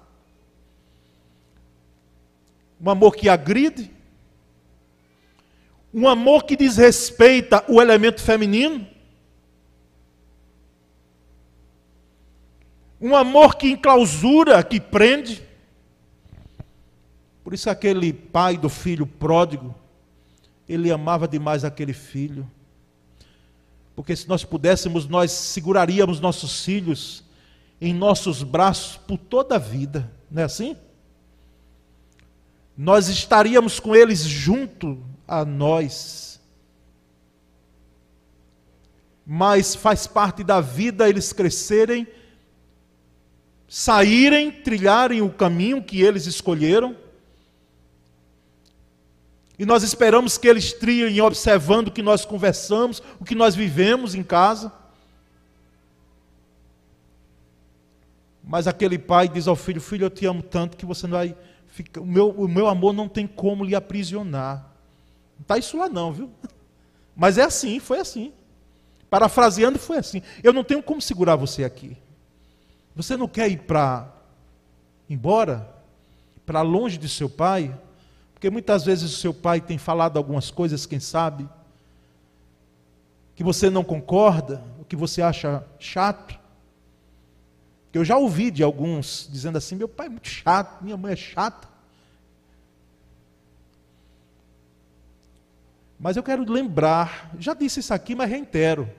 Um 2.80 2.90
amor 2.90 3.16
que 3.16 3.30
agride, 3.30 3.92
um 5.94 6.08
amor 6.08 6.44
que 6.44 6.58
desrespeita 6.58 7.64
o 7.70 7.82
elemento 7.82 8.22
feminino, 8.22 8.86
um 13.00 13.16
amor 13.16 13.56
que 13.56 13.70
enclausura, 13.70 14.64
que 14.64 14.80
prende. 14.80 15.44
Por 17.44 17.54
isso 17.54 17.70
aquele 17.70 18.12
pai 18.12 18.58
do 18.58 18.68
filho 18.68 19.06
pródigo, 19.06 19.76
ele 20.68 20.92
amava 20.92 21.28
demais 21.28 21.64
aquele 21.64 21.94
filho. 21.94 22.50
Porque 23.96 24.16
se 24.16 24.28
nós 24.28 24.44
pudéssemos, 24.44 25.08
nós 25.08 25.32
seguraríamos 25.32 26.20
nossos 26.20 26.66
filhos 26.66 27.24
em 27.80 27.94
nossos 27.94 28.44
braços 28.44 28.98
por 28.98 29.18
toda 29.18 29.56
a 29.56 29.60
vida, 29.60 30.12
não 30.30 30.42
é 30.42 30.46
assim? 30.46 30.76
Nós 32.78 33.08
estaríamos 33.08 33.80
com 33.80 33.96
eles 33.96 34.20
junto 34.20 35.02
a 35.28 35.46
nós. 35.46 36.42
Mas 39.26 39.74
faz 39.74 40.06
parte 40.06 40.44
da 40.44 40.60
vida 40.60 41.08
eles 41.08 41.32
crescerem, 41.32 42.08
saírem, 43.68 44.52
trilharem 44.52 45.22
o 45.22 45.30
caminho 45.30 45.82
que 45.82 46.02
eles 46.02 46.26
escolheram. 46.26 46.96
E 49.58 49.66
nós 49.66 49.84
esperamos 49.84 50.38
que 50.38 50.48
eles 50.48 50.74
trilhem 50.74 51.22
observando 51.22 51.88
o 51.88 51.92
que 51.92 52.02
nós 52.02 52.26
conversamos, 52.26 53.02
o 53.20 53.24
que 53.24 53.34
nós 53.34 53.56
vivemos 53.56 54.14
em 54.14 54.22
casa. 54.22 54.72
Mas 58.44 58.68
aquele 58.68 59.00
pai 59.00 59.30
diz 59.30 59.48
ao 59.48 59.56
filho: 59.56 59.80
Filho, 59.80 60.06
eu 60.06 60.10
te 60.10 60.26
amo 60.26 60.44
tanto 60.44 60.76
que 60.76 60.86
você 60.86 61.08
não 61.08 61.18
vai 61.18 61.36
fica, 61.76 62.00
o, 62.00 62.06
meu, 62.06 62.30
o 62.30 62.48
meu 62.48 62.68
amor 62.68 62.94
não 62.94 63.10
tem 63.10 63.28
como 63.28 63.66
lhe 63.66 63.76
aprisionar. 63.76 64.66
Não 65.36 65.42
está 65.42 65.58
isso 65.58 65.78
lá 65.78 65.90
não, 65.90 66.14
viu? 66.14 66.32
Mas 67.14 67.38
é 67.38 67.44
assim, 67.44 67.80
foi 67.82 68.00
assim. 68.00 68.32
Parafraseando, 69.10 69.78
foi 69.78 69.98
assim. 69.98 70.22
Eu 70.42 70.54
não 70.54 70.64
tenho 70.64 70.82
como 70.82 71.02
segurar 71.02 71.36
você 71.36 71.66
aqui. 71.66 71.98
Você 72.96 73.18
não 73.18 73.28
quer 73.28 73.50
ir 73.52 73.58
para 73.58 74.10
embora? 75.10 75.70
Para 76.46 76.62
longe 76.62 76.98
de 76.98 77.10
seu 77.10 77.30
pai? 77.30 77.78
Porque 78.34 78.50
muitas 78.50 78.86
vezes 78.86 79.12
o 79.12 79.18
seu 79.18 79.34
pai 79.34 79.60
tem 79.60 79.78
falado 79.78 80.16
algumas 80.16 80.50
coisas, 80.50 80.86
quem 80.86 81.00
sabe, 81.02 81.48
que 83.36 83.44
você 83.44 83.70
não 83.70 83.84
concorda, 83.84 84.64
o 84.80 84.86
que 84.86 84.96
você 84.96 85.22
acha 85.22 85.62
chato. 85.78 86.40
Eu 87.96 88.04
já 88.04 88.18
ouvi 88.18 88.52
de 88.52 88.62
alguns 88.62 89.26
dizendo 89.32 89.58
assim: 89.58 89.74
meu 89.74 89.88
pai 89.88 90.08
é 90.08 90.10
muito 90.10 90.28
chato, 90.28 90.84
minha 90.84 90.98
mãe 90.98 91.14
é 91.14 91.16
chata. 91.16 91.66
Mas 95.98 96.18
eu 96.18 96.22
quero 96.22 96.44
lembrar, 96.44 97.34
já 97.40 97.54
disse 97.54 97.80
isso 97.80 97.94
aqui, 97.94 98.14
mas 98.14 98.30
reitero. 98.30 98.90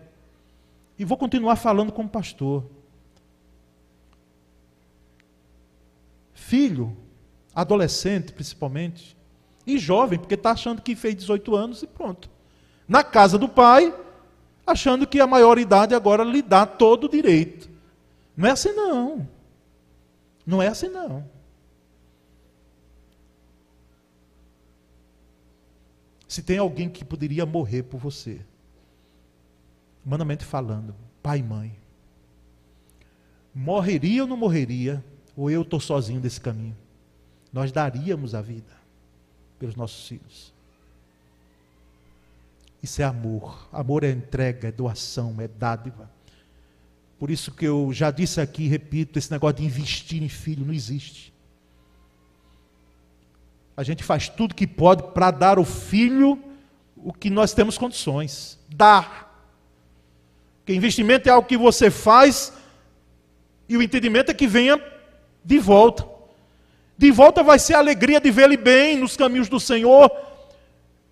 E 0.98 1.04
vou 1.04 1.18
continuar 1.18 1.56
falando 1.56 1.92
como 1.92 2.08
pastor. 2.08 2.64
Filho, 6.32 6.96
adolescente 7.54 8.32
principalmente, 8.32 9.14
e 9.66 9.76
jovem, 9.78 10.18
porque 10.18 10.36
está 10.36 10.52
achando 10.52 10.80
que 10.80 10.96
fez 10.96 11.14
18 11.16 11.54
anos 11.54 11.82
e 11.82 11.86
pronto. 11.86 12.30
Na 12.88 13.04
casa 13.04 13.36
do 13.36 13.46
pai, 13.46 13.94
achando 14.66 15.06
que 15.06 15.20
a 15.20 15.26
maioridade 15.26 15.94
agora 15.94 16.24
lhe 16.24 16.40
dá 16.40 16.64
todo 16.64 17.04
o 17.04 17.10
direito. 17.10 17.75
Não 18.36 18.48
é 18.48 18.52
assim 18.52 18.72
não. 18.72 19.28
Não 20.44 20.62
é 20.62 20.68
assim 20.68 20.88
não. 20.88 21.28
Se 26.28 26.42
tem 26.42 26.58
alguém 26.58 26.88
que 26.88 27.04
poderia 27.04 27.46
morrer 27.46 27.84
por 27.84 27.98
você, 27.98 28.40
humanamente 30.04 30.44
falando, 30.44 30.94
pai 31.22 31.38
e 31.38 31.42
mãe, 31.42 31.78
morreria 33.54 34.22
ou 34.22 34.28
não 34.28 34.36
morreria, 34.36 35.02
ou 35.36 35.50
eu 35.50 35.62
estou 35.62 35.80
sozinho 35.80 36.20
desse 36.20 36.40
caminho? 36.40 36.76
Nós 37.52 37.72
daríamos 37.72 38.34
a 38.34 38.42
vida 38.42 38.76
pelos 39.58 39.74
nossos 39.76 40.06
filhos. 40.06 40.52
Isso 42.82 43.00
é 43.00 43.04
amor. 43.04 43.68
Amor 43.72 44.04
é 44.04 44.10
entrega, 44.10 44.68
é 44.68 44.72
doação, 44.72 45.40
é 45.40 45.48
dádiva. 45.48 46.10
Por 47.18 47.30
isso 47.30 47.50
que 47.50 47.64
eu 47.64 47.90
já 47.92 48.10
disse 48.10 48.40
aqui 48.40 48.68
repito, 48.68 49.18
esse 49.18 49.30
negócio 49.30 49.56
de 49.56 49.64
investir 49.64 50.22
em 50.22 50.28
filho 50.28 50.66
não 50.66 50.74
existe. 50.74 51.32
A 53.76 53.82
gente 53.82 54.02
faz 54.02 54.28
tudo 54.28 54.54
que 54.54 54.66
pode 54.66 55.02
para 55.14 55.30
dar 55.30 55.58
ao 55.58 55.64
filho 55.64 56.42
o 56.96 57.12
que 57.12 57.30
nós 57.30 57.52
temos 57.52 57.76
condições. 57.76 58.58
Dar. 58.68 59.24
Porque 60.58 60.74
investimento 60.74 61.28
é 61.28 61.32
algo 61.32 61.46
que 61.46 61.56
você 61.56 61.90
faz 61.90 62.52
e 63.68 63.76
o 63.76 63.82
entendimento 63.82 64.30
é 64.30 64.34
que 64.34 64.46
venha 64.46 64.82
de 65.44 65.58
volta. 65.58 66.06
De 66.98 67.10
volta 67.10 67.42
vai 67.42 67.58
ser 67.58 67.74
a 67.74 67.78
alegria 67.78 68.20
de 68.20 68.28
ele 68.40 68.56
bem 68.56 68.96
nos 68.96 69.16
caminhos 69.16 69.48
do 69.48 69.60
Senhor. 69.60 70.10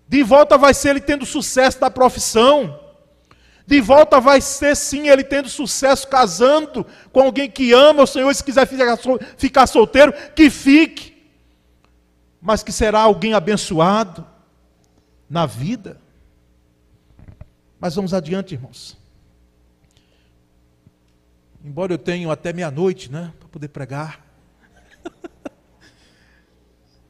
De 0.07 0.23
volta 0.23 0.57
vai 0.57 0.73
ser 0.73 0.89
ele 0.89 1.01
tendo 1.01 1.25
sucesso 1.25 1.79
da 1.79 1.89
profissão. 1.89 2.79
De 3.67 3.81
volta 3.81 4.19
vai 4.19 4.41
ser 4.41 4.75
sim 4.75 5.07
ele 5.07 5.23
tendo 5.23 5.49
sucesso 5.49 6.07
casando 6.07 6.85
com 7.11 7.21
alguém 7.21 7.49
que 7.49 7.73
ama 7.73 8.03
o 8.03 8.07
Senhor. 8.07 8.29
E 8.29 8.35
se 8.35 8.43
quiser 8.43 8.67
ficar 8.67 9.67
solteiro, 9.67 10.13
que 10.35 10.49
fique. 10.49 11.15
Mas 12.39 12.61
que 12.61 12.71
será 12.71 12.99
alguém 12.99 13.33
abençoado 13.33 14.25
na 15.27 15.47
vida. 15.47 15.99
Mas 17.79 17.95
vamos 17.95 18.13
adiante, 18.13 18.53
irmãos. 18.53 18.95
Embora 21.63 21.91
eu 21.91 21.97
tenha 21.97 22.31
até 22.31 22.53
meia-noite, 22.53 23.11
né, 23.11 23.33
para 23.39 23.49
poder 23.49 23.69
pregar. 23.69 24.23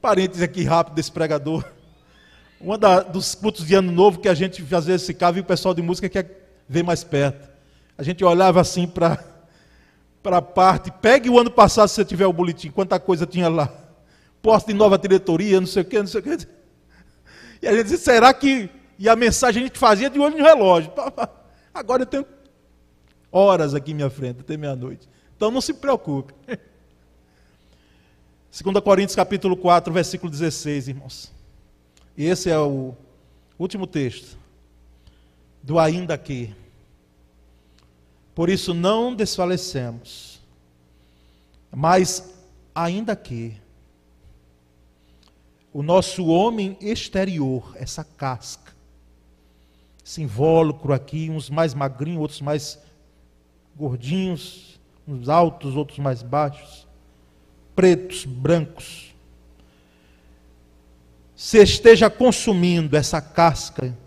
Parênteses 0.01 0.41
aqui 0.41 0.63
rápido 0.63 0.93
desse 0.93 1.11
pregador. 1.11 1.65
Um 2.61 2.77
dos 3.11 3.35
cultos 3.35 3.67
de 3.67 3.75
ano 3.75 3.91
novo 3.91 4.21
que 4.21 4.29
a 4.29 4.33
gente 4.33 4.65
às 4.73 4.85
vezes 4.85 5.05
ficava 5.05 5.37
e 5.37 5.41
o 5.41 5.45
pessoal 5.45 5.73
de 5.73 5.81
música 5.81 6.07
quer 6.07 6.44
ver 6.67 6.83
mais 6.83 7.03
perto. 7.03 7.49
A 7.97 8.03
gente 8.03 8.23
olhava 8.23 8.59
assim 8.59 8.87
para 8.87 9.23
a 10.23 10.41
parte, 10.41 10.91
pegue 10.91 11.29
o 11.29 11.39
ano 11.39 11.51
passado 11.51 11.87
se 11.87 11.95
você 11.95 12.05
tiver 12.05 12.25
o 12.25 12.33
boletim, 12.33 12.69
quanta 12.69 12.99
coisa 12.99 13.25
tinha 13.25 13.47
lá. 13.47 13.71
Posto 14.41 14.67
de 14.67 14.73
nova 14.73 14.97
diretoria, 14.97 15.59
não 15.59 15.67
sei 15.67 15.81
o 15.81 15.85
quê, 15.85 15.99
não 15.99 16.07
sei 16.07 16.19
o 16.19 16.23
quê. 16.23 16.37
E 17.61 17.67
a 17.67 17.75
gente 17.75 17.85
disse, 17.85 18.03
será 18.03 18.33
que. 18.33 18.69
E 18.97 19.09
a 19.09 19.15
mensagem 19.15 19.63
a 19.63 19.65
gente 19.67 19.79
fazia 19.79 20.09
de 20.09 20.19
olho 20.19 20.37
no 20.37 20.43
relógio. 20.43 20.91
Agora 21.73 22.03
eu 22.03 22.05
tenho 22.05 22.25
horas 23.31 23.73
aqui 23.73 23.91
em 23.91 23.95
minha 23.95 24.09
frente, 24.09 24.39
até 24.41 24.55
meia-noite. 24.55 25.09
Então 25.35 25.51
não 25.51 25.61
se 25.61 25.73
preocupe. 25.73 26.33
2 28.63 28.79
Coríntios 28.81 29.15
capítulo 29.15 29.57
4, 29.57 29.91
versículo 29.91 30.31
16, 30.31 30.87
irmãos. 30.87 31.33
E 32.17 32.25
esse 32.25 32.49
é 32.49 32.57
o 32.57 32.93
último 33.59 33.85
texto 33.85 34.37
do 35.65 35.79
ainda 35.79 36.15
que. 36.15 36.53
Por 38.35 38.49
isso 38.49 38.73
não 38.73 39.15
desfalecemos. 39.15 40.39
Mas 41.71 42.31
ainda 42.73 43.15
que 43.15 43.57
o 45.73 45.81
nosso 45.81 46.27
homem 46.27 46.77
exterior, 46.79 47.75
essa 47.75 48.03
casca, 48.03 48.73
esse 50.05 50.21
invólucro 50.21 50.93
aqui, 50.93 51.31
uns 51.31 51.49
mais 51.49 51.73
magrinhos, 51.73 52.21
outros 52.21 52.41
mais 52.41 52.79
gordinhos, 53.75 54.79
uns 55.07 55.27
altos, 55.27 55.75
outros 55.75 55.97
mais 55.97 56.21
baixos, 56.21 56.87
pretos, 57.75 58.23
brancos, 58.23 59.15
se 61.35 61.57
esteja 61.57 62.09
consumindo 62.09 62.95
essa 62.95 63.19
casca, 63.19 63.97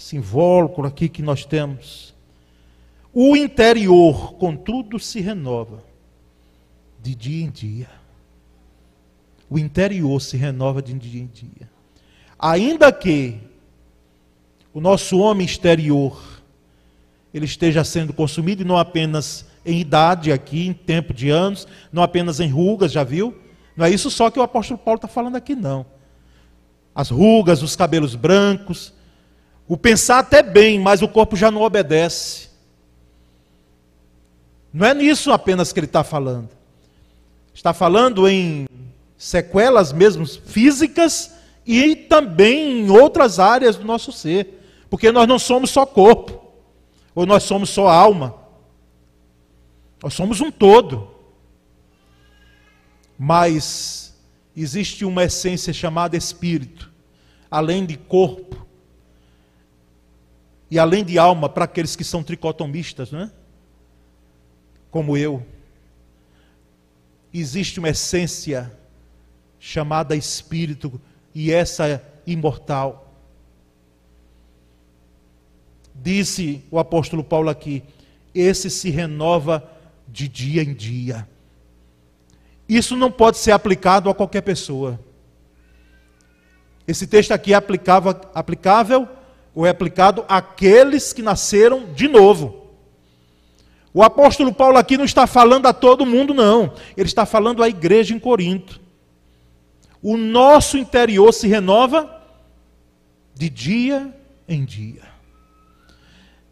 esse 0.00 0.16
invólucro 0.16 0.86
aqui 0.86 1.08
que 1.08 1.22
nós 1.22 1.44
temos, 1.44 2.14
o 3.12 3.36
interior, 3.36 4.34
contudo, 4.34 4.98
se 4.98 5.20
renova 5.20 5.82
de 7.02 7.14
dia 7.14 7.44
em 7.44 7.50
dia 7.50 8.00
o 9.50 9.58
interior 9.58 10.22
se 10.22 10.36
renova 10.36 10.80
de 10.80 10.94
dia 10.94 11.20
em 11.20 11.26
dia. 11.26 11.68
Ainda 12.38 12.92
que 12.92 13.36
o 14.72 14.80
nosso 14.80 15.18
homem 15.18 15.44
exterior 15.44 16.22
ele 17.34 17.44
esteja 17.44 17.82
sendo 17.82 18.12
consumido, 18.12 18.62
e 18.62 18.64
não 18.64 18.78
apenas 18.78 19.44
em 19.66 19.80
idade 19.80 20.32
aqui, 20.32 20.66
em 20.66 20.72
tempo 20.72 21.12
de 21.12 21.30
anos, 21.30 21.66
não 21.92 22.02
apenas 22.02 22.40
em 22.40 22.48
rugas, 22.48 22.92
já 22.92 23.04
viu? 23.04 23.36
Não 23.76 23.84
é 23.84 23.90
isso 23.90 24.10
só 24.10 24.30
que 24.30 24.38
o 24.38 24.42
apóstolo 24.42 24.78
Paulo 24.78 24.96
está 24.96 25.08
falando 25.08 25.36
aqui, 25.36 25.54
não. 25.54 25.84
As 26.94 27.10
rugas, 27.10 27.62
os 27.62 27.76
cabelos 27.76 28.14
brancos, 28.14 28.92
o 29.70 29.76
pensar 29.76 30.18
até 30.18 30.42
bem, 30.42 30.80
mas 30.80 31.00
o 31.00 31.06
corpo 31.06 31.36
já 31.36 31.48
não 31.48 31.62
obedece. 31.62 32.48
Não 34.72 34.84
é 34.84 34.92
nisso 34.92 35.30
apenas 35.30 35.72
que 35.72 35.78
ele 35.78 35.86
está 35.86 36.02
falando. 36.02 36.48
Está 37.54 37.72
falando 37.72 38.28
em 38.28 38.66
sequelas 39.16 39.92
mesmo 39.92 40.26
físicas 40.26 41.32
e 41.64 41.94
também 41.94 42.80
em 42.80 42.90
outras 42.90 43.38
áreas 43.38 43.76
do 43.76 43.84
nosso 43.84 44.10
ser, 44.10 44.60
porque 44.90 45.12
nós 45.12 45.28
não 45.28 45.38
somos 45.38 45.70
só 45.70 45.86
corpo, 45.86 46.52
ou 47.14 47.24
nós 47.24 47.44
somos 47.44 47.70
só 47.70 47.86
alma. 47.86 48.34
Nós 50.02 50.14
somos 50.14 50.40
um 50.40 50.50
todo. 50.50 51.14
Mas 53.16 54.18
existe 54.56 55.04
uma 55.04 55.22
essência 55.22 55.72
chamada 55.72 56.16
espírito, 56.16 56.90
além 57.48 57.86
de 57.86 57.96
corpo 57.96 58.50
e 60.70 60.78
além 60.78 61.04
de 61.04 61.18
alma 61.18 61.48
para 61.48 61.64
aqueles 61.64 61.96
que 61.96 62.04
são 62.04 62.22
tricotomistas, 62.22 63.10
não 63.10 63.22
é? 63.22 63.30
Como 64.90 65.16
eu. 65.16 65.44
Existe 67.32 67.78
uma 67.78 67.88
essência 67.88 68.72
chamada 69.58 70.16
espírito, 70.16 71.00
e 71.34 71.52
essa 71.52 71.88
é 71.88 72.02
imortal. 72.26 73.14
Disse 75.94 76.64
o 76.70 76.78
apóstolo 76.78 77.22
Paulo 77.22 77.50
aqui: 77.50 77.82
esse 78.34 78.70
se 78.70 78.90
renova 78.90 79.68
de 80.08 80.28
dia 80.28 80.62
em 80.62 80.72
dia. 80.72 81.28
Isso 82.68 82.96
não 82.96 83.10
pode 83.10 83.38
ser 83.38 83.50
aplicado 83.50 84.08
a 84.08 84.14
qualquer 84.14 84.42
pessoa. 84.42 84.98
Esse 86.86 87.06
texto 87.06 87.32
aqui 87.32 87.52
é 87.52 87.56
aplicável 87.56 89.08
ou 89.60 89.66
é 89.66 89.70
aplicado 89.70 90.24
àqueles 90.28 91.12
que 91.12 91.22
nasceram 91.22 91.86
de 91.94 92.08
novo. 92.08 92.66
O 93.92 94.02
apóstolo 94.02 94.52
Paulo 94.52 94.78
aqui 94.78 94.96
não 94.96 95.04
está 95.04 95.26
falando 95.26 95.66
a 95.66 95.72
todo 95.72 96.06
mundo, 96.06 96.32
não. 96.32 96.74
Ele 96.96 97.08
está 97.08 97.26
falando 97.26 97.62
à 97.62 97.68
igreja 97.68 98.14
em 98.14 98.18
Corinto 98.18 98.80
o 100.02 100.16
nosso 100.16 100.78
interior 100.78 101.32
se 101.32 101.46
renova 101.46 102.22
de 103.34 103.50
dia 103.50 104.14
em 104.48 104.64
dia. 104.64 105.02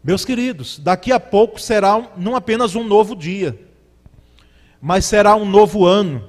Meus 0.03 0.23
queridos, 0.23 0.79
daqui 0.79 1.11
a 1.11 1.19
pouco 1.19 1.59
será 1.59 2.11
não 2.15 2.35
apenas 2.35 2.75
um 2.75 2.83
novo 2.83 3.15
dia, 3.15 3.59
mas 4.81 5.05
será 5.05 5.35
um 5.35 5.45
novo 5.45 5.85
ano. 5.85 6.27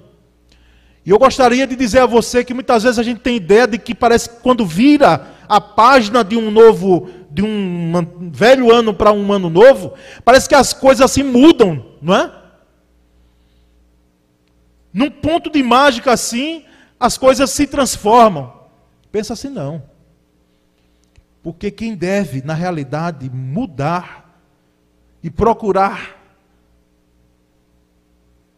E 1.05 1.11
eu 1.11 1.19
gostaria 1.19 1.67
de 1.67 1.77
dizer 1.77 2.01
a 2.01 2.07
você 2.07 2.45
que 2.45 2.55
muitas 2.55 2.83
vezes 2.83 2.99
a 2.99 3.03
gente 3.03 3.21
tem 3.21 3.37
ideia 3.37 3.67
de 3.67 3.79
que 3.79 3.95
parece 3.95 4.29
que 4.29 4.37
quando 4.37 4.67
vira 4.67 5.27
a 5.51 5.61
página 5.61 6.23
de 6.23 6.37
um 6.37 6.49
novo, 6.49 7.11
de 7.29 7.43
um 7.43 8.31
velho 8.31 8.73
ano 8.73 8.95
para 8.95 9.11
um 9.11 9.33
ano 9.33 9.51
novo, 9.51 9.95
parece 10.25 10.49
que 10.49 10.55
as 10.55 10.73
coisas 10.73 11.05
assim 11.05 11.25
mudam, 11.25 11.97
não 12.01 12.15
é? 12.15 12.33
Num 14.93 15.11
ponto 15.11 15.51
de 15.51 15.61
mágica 15.61 16.13
assim, 16.13 16.65
as 17.01 17.19
coisas 17.19 17.51
se 17.51 17.67
transformam. 17.67 18.61
Pensa 19.11 19.33
assim, 19.33 19.49
não. 19.49 19.83
Porque 21.43 21.69
quem 21.73 21.97
deve, 21.97 22.43
na 22.43 22.55
realidade, 22.55 23.29
mudar 23.29 24.41
e 25.21 25.29
procurar 25.29 26.17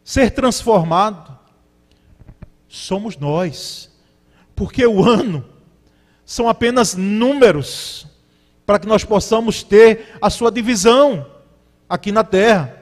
ser 0.03 0.29
transformado, 0.29 1.39
somos 2.67 3.17
nós. 3.17 3.89
Porque 4.55 4.85
o 4.85 5.03
ano 5.03 5.52
são 6.25 6.47
apenas 6.47 6.95
números 6.95 8.07
para 8.65 8.79
que 8.79 8.87
nós 8.87 9.03
possamos 9.03 9.63
ter 9.63 10.17
a 10.21 10.29
sua 10.29 10.51
divisão 10.51 11.29
aqui 11.87 12.11
na 12.11 12.23
terra. 12.23 12.77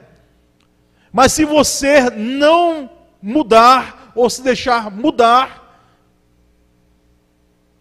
Mas 1.12 1.32
se 1.32 1.44
você 1.44 2.08
não 2.10 2.90
mudar, 3.20 4.12
ou 4.14 4.28
se 4.28 4.42
deixar 4.42 4.90
mudar, 4.90 5.62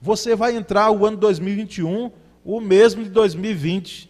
você 0.01 0.35
vai 0.35 0.55
entrar 0.55 0.89
o 0.91 1.05
ano 1.05 1.17
2021 1.17 2.11
o 2.43 2.59
mesmo 2.59 3.03
de 3.03 3.09
2020. 3.09 4.09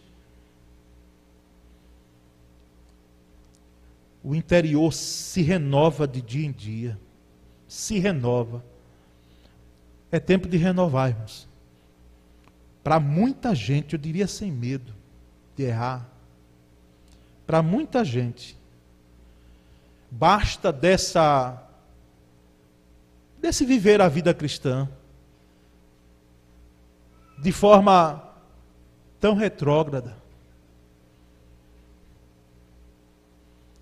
O 4.24 4.34
interior 4.34 4.92
se 4.92 5.42
renova 5.42 6.06
de 6.06 6.22
dia 6.22 6.46
em 6.46 6.52
dia. 6.52 6.98
Se 7.66 7.98
renova. 7.98 8.64
É 10.12 10.20
tempo 10.20 10.46
de 10.46 10.58
renovar, 10.58 11.08
irmãos. 11.08 11.48
Para 12.84 13.00
muita 13.00 13.54
gente, 13.54 13.94
eu 13.94 13.98
diria 13.98 14.26
sem 14.26 14.52
medo 14.52 14.92
de 15.56 15.64
errar. 15.64 16.06
Para 17.46 17.62
muita 17.62 18.04
gente, 18.04 18.56
basta 20.10 20.70
dessa 20.70 21.58
desse 23.40 23.64
viver 23.64 24.00
a 24.00 24.08
vida 24.08 24.32
cristã 24.32 24.88
de 27.38 27.50
forma 27.50 28.22
tão 29.18 29.34
retrógrada. 29.34 30.16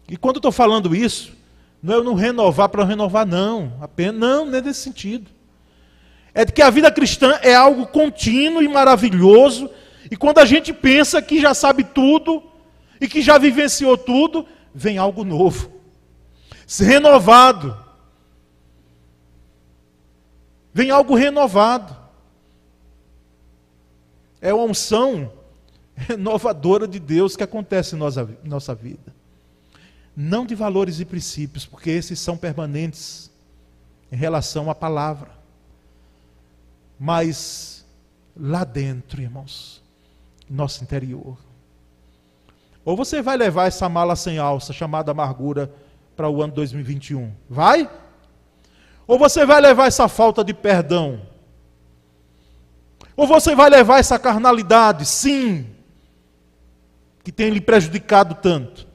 E 0.08 0.16
quando 0.16 0.36
estou 0.36 0.52
falando 0.52 0.94
isso, 0.94 1.38
Não 1.82 1.94
é 1.94 2.02
não 2.02 2.14
renovar 2.14 2.68
para 2.68 2.84
renovar, 2.84 3.26
não. 3.26 3.72
Apenas, 3.80 4.20
não, 4.20 4.46
não 4.46 4.58
é 4.58 4.60
nesse 4.60 4.82
sentido. 4.82 5.30
É 6.34 6.44
de 6.44 6.52
que 6.52 6.62
a 6.62 6.70
vida 6.70 6.90
cristã 6.90 7.38
é 7.42 7.54
algo 7.54 7.86
contínuo 7.86 8.62
e 8.62 8.68
maravilhoso. 8.68 9.70
E 10.10 10.16
quando 10.16 10.38
a 10.38 10.44
gente 10.44 10.72
pensa 10.72 11.20
que 11.20 11.40
já 11.40 11.54
sabe 11.54 11.84
tudo 11.84 12.42
e 13.00 13.08
que 13.08 13.22
já 13.22 13.38
vivenciou 13.38 13.96
tudo, 13.96 14.46
vem 14.74 14.98
algo 14.98 15.24
novo, 15.24 15.72
renovado. 16.78 17.76
Vem 20.72 20.90
algo 20.90 21.14
renovado. 21.14 21.96
É 24.40 24.54
uma 24.54 24.64
unção 24.64 25.32
renovadora 25.94 26.88
de 26.88 26.98
Deus 26.98 27.36
que 27.36 27.42
acontece 27.42 27.94
em 27.94 27.98
nossa, 27.98 28.28
nossa 28.42 28.74
vida. 28.74 29.14
Não 30.16 30.46
de 30.46 30.54
valores 30.54 31.00
e 31.00 31.04
princípios, 31.04 31.66
porque 31.66 31.90
esses 31.90 32.18
são 32.18 32.36
permanentes 32.36 33.30
em 34.10 34.16
relação 34.16 34.70
à 34.70 34.74
palavra. 34.74 35.39
Mas 37.02 37.82
lá 38.36 38.62
dentro, 38.62 39.22
irmãos, 39.22 39.82
nosso 40.48 40.84
interior. 40.84 41.38
Ou 42.84 42.94
você 42.94 43.22
vai 43.22 43.38
levar 43.38 43.68
essa 43.68 43.88
mala 43.88 44.14
sem 44.14 44.36
alça, 44.36 44.74
chamada 44.74 45.10
amargura, 45.10 45.72
para 46.14 46.28
o 46.28 46.42
ano 46.42 46.52
2021? 46.52 47.32
Vai? 47.48 47.90
Ou 49.06 49.18
você 49.18 49.46
vai 49.46 49.62
levar 49.62 49.86
essa 49.86 50.08
falta 50.08 50.44
de 50.44 50.52
perdão? 50.52 51.22
Ou 53.16 53.26
você 53.26 53.54
vai 53.54 53.70
levar 53.70 53.98
essa 53.98 54.18
carnalidade, 54.18 55.06
sim, 55.06 55.74
que 57.24 57.32
tem 57.32 57.48
lhe 57.48 57.62
prejudicado 57.62 58.34
tanto? 58.34 58.86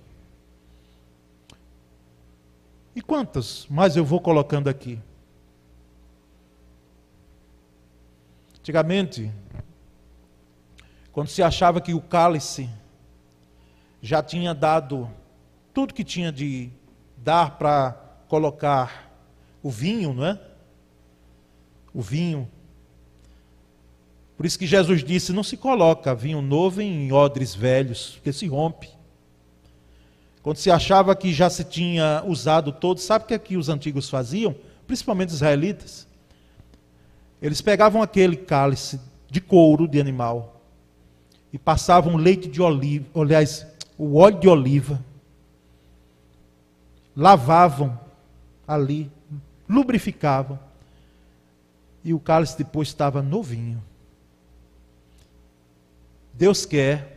E 2.95 3.01
quantas 3.01 3.65
mais 3.67 3.97
eu 3.97 4.05
vou 4.05 4.21
colocando 4.21 4.67
aqui? 4.67 4.99
Antigamente, 8.65 9.31
quando 11.11 11.27
se 11.27 11.43
achava 11.43 11.79
que 11.79 11.93
o 11.93 12.01
cálice 12.01 12.67
já 14.01 14.23
tinha 14.23 14.55
dado 14.55 15.07
tudo 15.71 15.93
que 15.93 16.03
tinha 16.03 16.31
de 16.31 16.71
dar 17.15 17.59
para 17.59 17.91
colocar 18.27 19.15
o 19.61 19.69
vinho, 19.69 20.15
não 20.15 20.25
é? 20.25 20.41
O 21.93 22.01
vinho. 22.01 22.49
Por 24.35 24.47
isso 24.47 24.57
que 24.57 24.65
Jesus 24.65 25.03
disse: 25.03 25.31
não 25.31 25.43
se 25.43 25.57
coloca 25.57 26.15
vinho 26.15 26.41
novo 26.41 26.81
em 26.81 27.11
odres 27.11 27.53
velhos, 27.53 28.13
porque 28.15 28.33
se 28.33 28.47
rompe. 28.47 28.89
Quando 30.41 30.57
se 30.57 30.71
achava 30.71 31.15
que 31.15 31.31
já 31.31 31.51
se 31.51 31.65
tinha 31.65 32.23
usado 32.25 32.71
todo, 32.71 32.99
sabe 32.99 33.25
o 33.25 33.27
que, 33.27 33.35
é 33.35 33.37
que 33.37 33.57
os 33.57 33.69
antigos 33.69 34.09
faziam? 34.09 34.55
Principalmente 34.87 35.29
os 35.29 35.35
israelitas. 35.35 36.07
Eles 37.41 37.61
pegavam 37.61 38.01
aquele 38.01 38.35
cálice 38.35 38.99
de 39.29 39.41
couro 39.41 39.87
de 39.87 39.99
animal 39.99 40.61
e 41.51 41.57
passavam 41.57 42.15
leite 42.15 42.49
de 42.49 42.61
oliva, 42.61 43.05
aliás, 43.15 43.65
o 43.97 44.17
óleo 44.17 44.39
de 44.39 44.47
oliva, 44.47 45.03
lavavam 47.15 47.97
ali, 48.67 49.09
lubrificavam, 49.67 50.59
e 52.03 52.13
o 52.13 52.19
cálice 52.19 52.57
depois 52.57 52.89
estava 52.89 53.21
novinho. 53.21 53.81
Deus 56.33 56.65
quer 56.65 57.15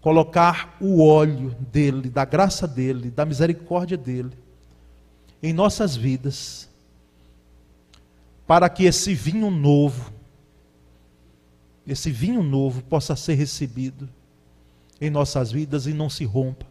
colocar 0.00 0.76
o 0.80 1.02
óleo 1.04 1.54
dele, 1.60 2.08
da 2.08 2.24
graça 2.24 2.66
dele, 2.66 3.10
da 3.10 3.24
misericórdia 3.24 3.96
dele, 3.96 4.32
em 5.42 5.52
nossas 5.52 5.94
vidas, 5.94 6.68
para 8.46 8.68
que 8.68 8.84
esse 8.84 9.14
vinho 9.14 9.50
novo, 9.50 10.12
esse 11.86 12.10
vinho 12.10 12.42
novo 12.42 12.82
possa 12.82 13.16
ser 13.16 13.34
recebido 13.34 14.08
em 15.00 15.10
nossas 15.10 15.50
vidas 15.50 15.86
e 15.86 15.92
não 15.92 16.08
se 16.08 16.24
rompa. 16.24 16.66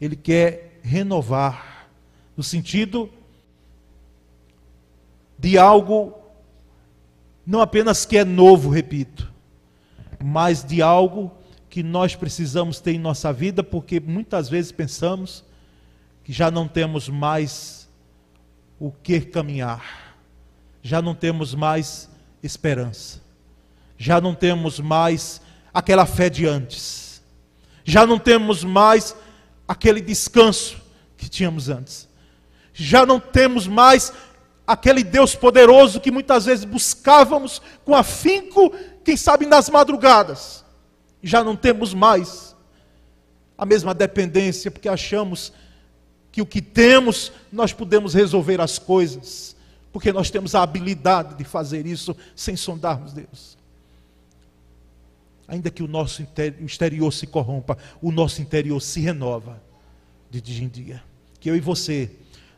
Ele 0.00 0.16
quer 0.16 0.80
renovar, 0.82 1.88
no 2.36 2.42
sentido 2.42 3.10
de 5.38 5.56
algo 5.56 6.20
não 7.46 7.60
apenas 7.60 8.04
que 8.04 8.16
é 8.16 8.24
novo, 8.24 8.68
repito, 8.68 9.32
mas 10.22 10.62
de 10.62 10.82
algo 10.82 11.32
que 11.68 11.82
nós 11.82 12.14
precisamos 12.14 12.80
ter 12.80 12.92
em 12.92 12.98
nossa 12.98 13.32
vida, 13.32 13.62
porque 13.62 13.98
muitas 13.98 14.48
vezes 14.48 14.70
pensamos 14.70 15.44
que 16.22 16.32
já 16.32 16.50
não 16.50 16.68
temos 16.68 17.08
mais 17.08 17.79
o 18.80 18.90
que 18.90 19.20
caminhar, 19.20 20.16
já 20.82 21.00
não 21.00 21.14
temos 21.14 21.54
mais 21.54 22.10
esperança, 22.42 23.20
já 23.96 24.20
não 24.20 24.34
temos 24.34 24.80
mais 24.80 25.40
aquela 25.72 26.06
fé 26.06 26.28
de 26.28 26.46
antes. 26.46 27.22
Já 27.84 28.06
não 28.06 28.18
temos 28.18 28.64
mais 28.64 29.16
aquele 29.66 30.00
descanso 30.00 30.80
que 31.16 31.28
tínhamos 31.28 31.68
antes. 31.68 32.08
Já 32.72 33.04
não 33.04 33.18
temos 33.18 33.66
mais 33.66 34.12
aquele 34.66 35.02
Deus 35.02 35.34
poderoso 35.34 36.00
que 36.00 36.10
muitas 36.10 36.44
vezes 36.44 36.64
buscávamos 36.64 37.60
com 37.84 37.94
afinco, 37.94 38.72
quem 39.04 39.16
sabe 39.16 39.44
nas 39.46 39.68
madrugadas. 39.68 40.64
Já 41.22 41.42
não 41.42 41.56
temos 41.56 41.92
mais 41.92 42.56
a 43.58 43.66
mesma 43.66 43.92
dependência, 43.92 44.70
porque 44.70 44.88
achamos 44.88 45.52
que 46.32 46.40
o 46.40 46.46
que 46.46 46.62
temos 46.62 47.32
nós 47.52 47.72
podemos 47.72 48.14
resolver 48.14 48.60
as 48.60 48.78
coisas, 48.78 49.56
porque 49.92 50.12
nós 50.12 50.30
temos 50.30 50.54
a 50.54 50.62
habilidade 50.62 51.34
de 51.34 51.44
fazer 51.44 51.86
isso 51.86 52.16
sem 52.36 52.56
sondarmos 52.56 53.12
Deus. 53.12 53.58
Ainda 55.48 55.70
que 55.70 55.82
o 55.82 55.88
nosso 55.88 56.24
exterior 56.60 57.12
se 57.12 57.26
corrompa, 57.26 57.76
o 58.00 58.12
nosso 58.12 58.40
interior 58.40 58.80
se 58.80 59.00
renova 59.00 59.60
de 60.30 60.40
dia 60.40 60.64
em 60.64 60.68
dia. 60.68 61.02
Que 61.40 61.50
eu 61.50 61.56
e 61.56 61.60
você, 61.60 62.08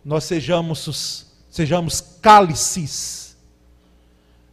nós 0.05 0.25
sejamos, 0.25 1.27
sejamos 1.49 2.03
cálices, 2.20 3.35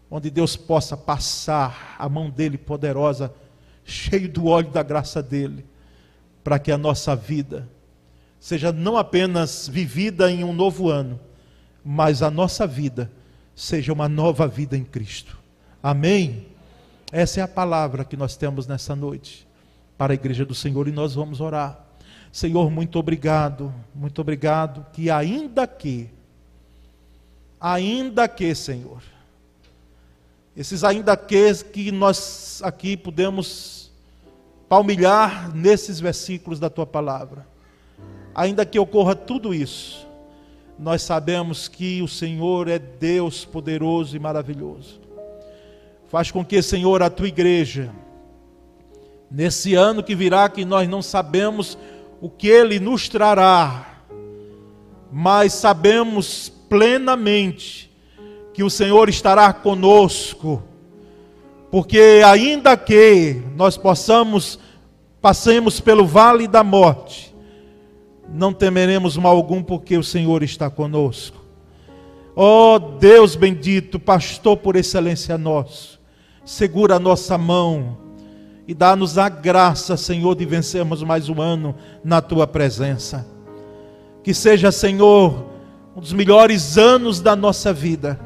onde 0.09 0.29
Deus 0.29 0.55
possa 0.55 0.95
passar 0.95 1.97
a 1.99 2.07
mão 2.07 2.29
dele 2.29 2.57
poderosa, 2.57 3.33
cheio 3.83 4.29
do 4.29 4.47
óleo 4.47 4.71
da 4.71 4.83
graça 4.83 5.21
dele, 5.21 5.65
para 6.41 6.57
que 6.57 6.71
a 6.71 6.77
nossa 6.77 7.15
vida 7.17 7.67
seja 8.39 8.71
não 8.71 8.97
apenas 8.97 9.67
vivida 9.67 10.31
em 10.31 10.43
um 10.43 10.53
novo 10.53 10.89
ano, 10.89 11.19
mas 11.83 12.21
a 12.21 12.31
nossa 12.31 12.65
vida 12.65 13.11
seja 13.55 13.91
uma 13.91 14.07
nova 14.07 14.47
vida 14.47 14.77
em 14.77 14.83
Cristo. 14.83 15.37
Amém? 15.83 16.47
Essa 17.11 17.41
é 17.41 17.43
a 17.43 17.47
palavra 17.47 18.05
que 18.05 18.15
nós 18.15 18.37
temos 18.37 18.67
nessa 18.67 18.95
noite 18.95 19.47
para 19.97 20.13
a 20.13 20.15
igreja 20.15 20.45
do 20.45 20.55
Senhor 20.55 20.87
e 20.87 20.91
nós 20.91 21.15
vamos 21.15 21.41
orar. 21.41 21.85
Senhor, 22.31 22.69
muito 22.69 22.99
obrigado, 22.99 23.73
muito 23.93 24.21
obrigado, 24.21 24.85
que 24.93 25.09
ainda 25.09 25.65
que, 25.65 26.09
ainda 27.59 28.27
que, 28.27 28.53
Senhor, 28.53 29.01
esses 30.55 30.83
ainda 30.83 31.17
que 31.17 31.53
que 31.73 31.91
nós 31.91 32.61
aqui 32.63 32.95
podemos 32.95 33.91
palmilhar 34.67 35.53
nesses 35.55 35.99
versículos 35.99 36.59
da 36.59 36.69
tua 36.69 36.85
palavra, 36.85 37.47
ainda 38.33 38.65
que 38.65 38.79
ocorra 38.79 39.15
tudo 39.15 39.53
isso, 39.53 40.07
nós 40.77 41.01
sabemos 41.01 41.67
que 41.67 42.01
o 42.01 42.07
Senhor 42.07 42.67
é 42.67 42.79
Deus 42.79 43.43
poderoso 43.43 44.15
e 44.15 44.19
maravilhoso. 44.19 44.99
Faz 46.07 46.31
com 46.31 46.43
que, 46.43 46.61
Senhor, 46.61 47.03
a 47.03 47.09
tua 47.09 47.27
igreja, 47.27 47.91
nesse 49.29 49.75
ano 49.75 50.01
que 50.01 50.15
virá, 50.15 50.47
que 50.49 50.63
nós 50.63 50.87
não 50.87 51.01
sabemos 51.01 51.77
o 52.21 52.29
que 52.29 52.47
ele 52.47 52.79
nos 52.79 53.09
trará, 53.09 54.03
mas 55.11 55.53
sabemos 55.53 56.49
plenamente 56.69 57.91
que 58.53 58.63
o 58.63 58.69
Senhor 58.69 59.09
estará 59.09 59.51
conosco, 59.51 60.63
porque 61.69 62.21
ainda 62.25 62.75
que 62.75 63.41
nós 63.55 63.77
possamos 63.77 64.59
passemos 65.21 65.79
pelo 65.79 66.05
vale 66.05 66.47
da 66.47 66.63
morte, 66.63 67.35
não 68.33 68.53
temeremos 68.53 69.17
mal 69.17 69.35
algum, 69.35 69.61
porque 69.63 69.97
o 69.97 70.03
Senhor 70.03 70.43
está 70.43 70.69
conosco. 70.69 71.37
Ó 72.35 72.75
oh, 72.75 72.79
Deus 72.79 73.35
bendito, 73.35 73.99
pastor 73.99 74.57
por 74.57 74.75
excelência 74.75 75.37
nosso, 75.37 75.99
segura 76.45 76.95
a 76.95 76.99
nossa 76.99 77.37
mão 77.37 77.97
e 78.67 78.73
dá-nos 78.73 79.17
a 79.17 79.27
graça, 79.27 79.97
Senhor, 79.97 80.35
de 80.35 80.45
vencermos 80.45 81.01
mais 81.01 81.27
um 81.27 81.41
ano 81.41 81.75
na 82.03 82.21
tua 82.21 82.45
presença. 82.45 83.25
Que 84.23 84.33
seja, 84.33 84.71
Senhor, 84.71 85.47
um 85.95 85.99
dos 85.99 86.13
melhores 86.13 86.77
anos 86.77 87.19
da 87.19 87.35
nossa 87.35 87.73
vida. 87.73 88.19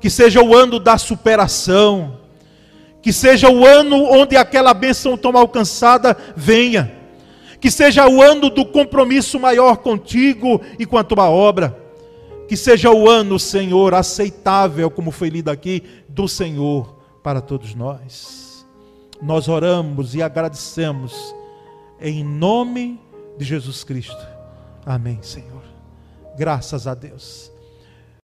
Que 0.00 0.10
seja 0.10 0.42
o 0.42 0.54
ano 0.54 0.78
da 0.78 0.98
superação. 0.98 2.18
Que 3.00 3.10
seja 3.10 3.48
o 3.48 3.64
ano 3.64 4.04
onde 4.04 4.36
aquela 4.36 4.74
bênção 4.74 5.16
tão 5.16 5.34
alcançada 5.36 6.14
venha 6.36 7.03
Que 7.64 7.70
seja 7.70 8.06
o 8.06 8.20
ano 8.20 8.50
do 8.50 8.62
compromisso 8.66 9.40
maior 9.40 9.78
contigo 9.78 10.60
e 10.78 10.84
com 10.84 10.98
a 10.98 11.02
tua 11.02 11.30
obra. 11.30 11.74
Que 12.46 12.58
seja 12.58 12.90
o 12.90 13.08
ano, 13.08 13.38
Senhor, 13.38 13.94
aceitável, 13.94 14.90
como 14.90 15.10
foi 15.10 15.30
lido 15.30 15.48
aqui, 15.48 15.82
do 16.06 16.28
Senhor 16.28 16.94
para 17.22 17.40
todos 17.40 17.74
nós. 17.74 18.66
Nós 19.22 19.48
oramos 19.48 20.14
e 20.14 20.20
agradecemos 20.20 21.34
em 21.98 22.22
nome 22.22 23.00
de 23.38 23.46
Jesus 23.46 23.82
Cristo. 23.82 24.26
Amém, 24.84 25.20
Senhor. 25.22 25.62
Graças 26.36 26.86
a 26.86 26.92
Deus. 26.92 27.50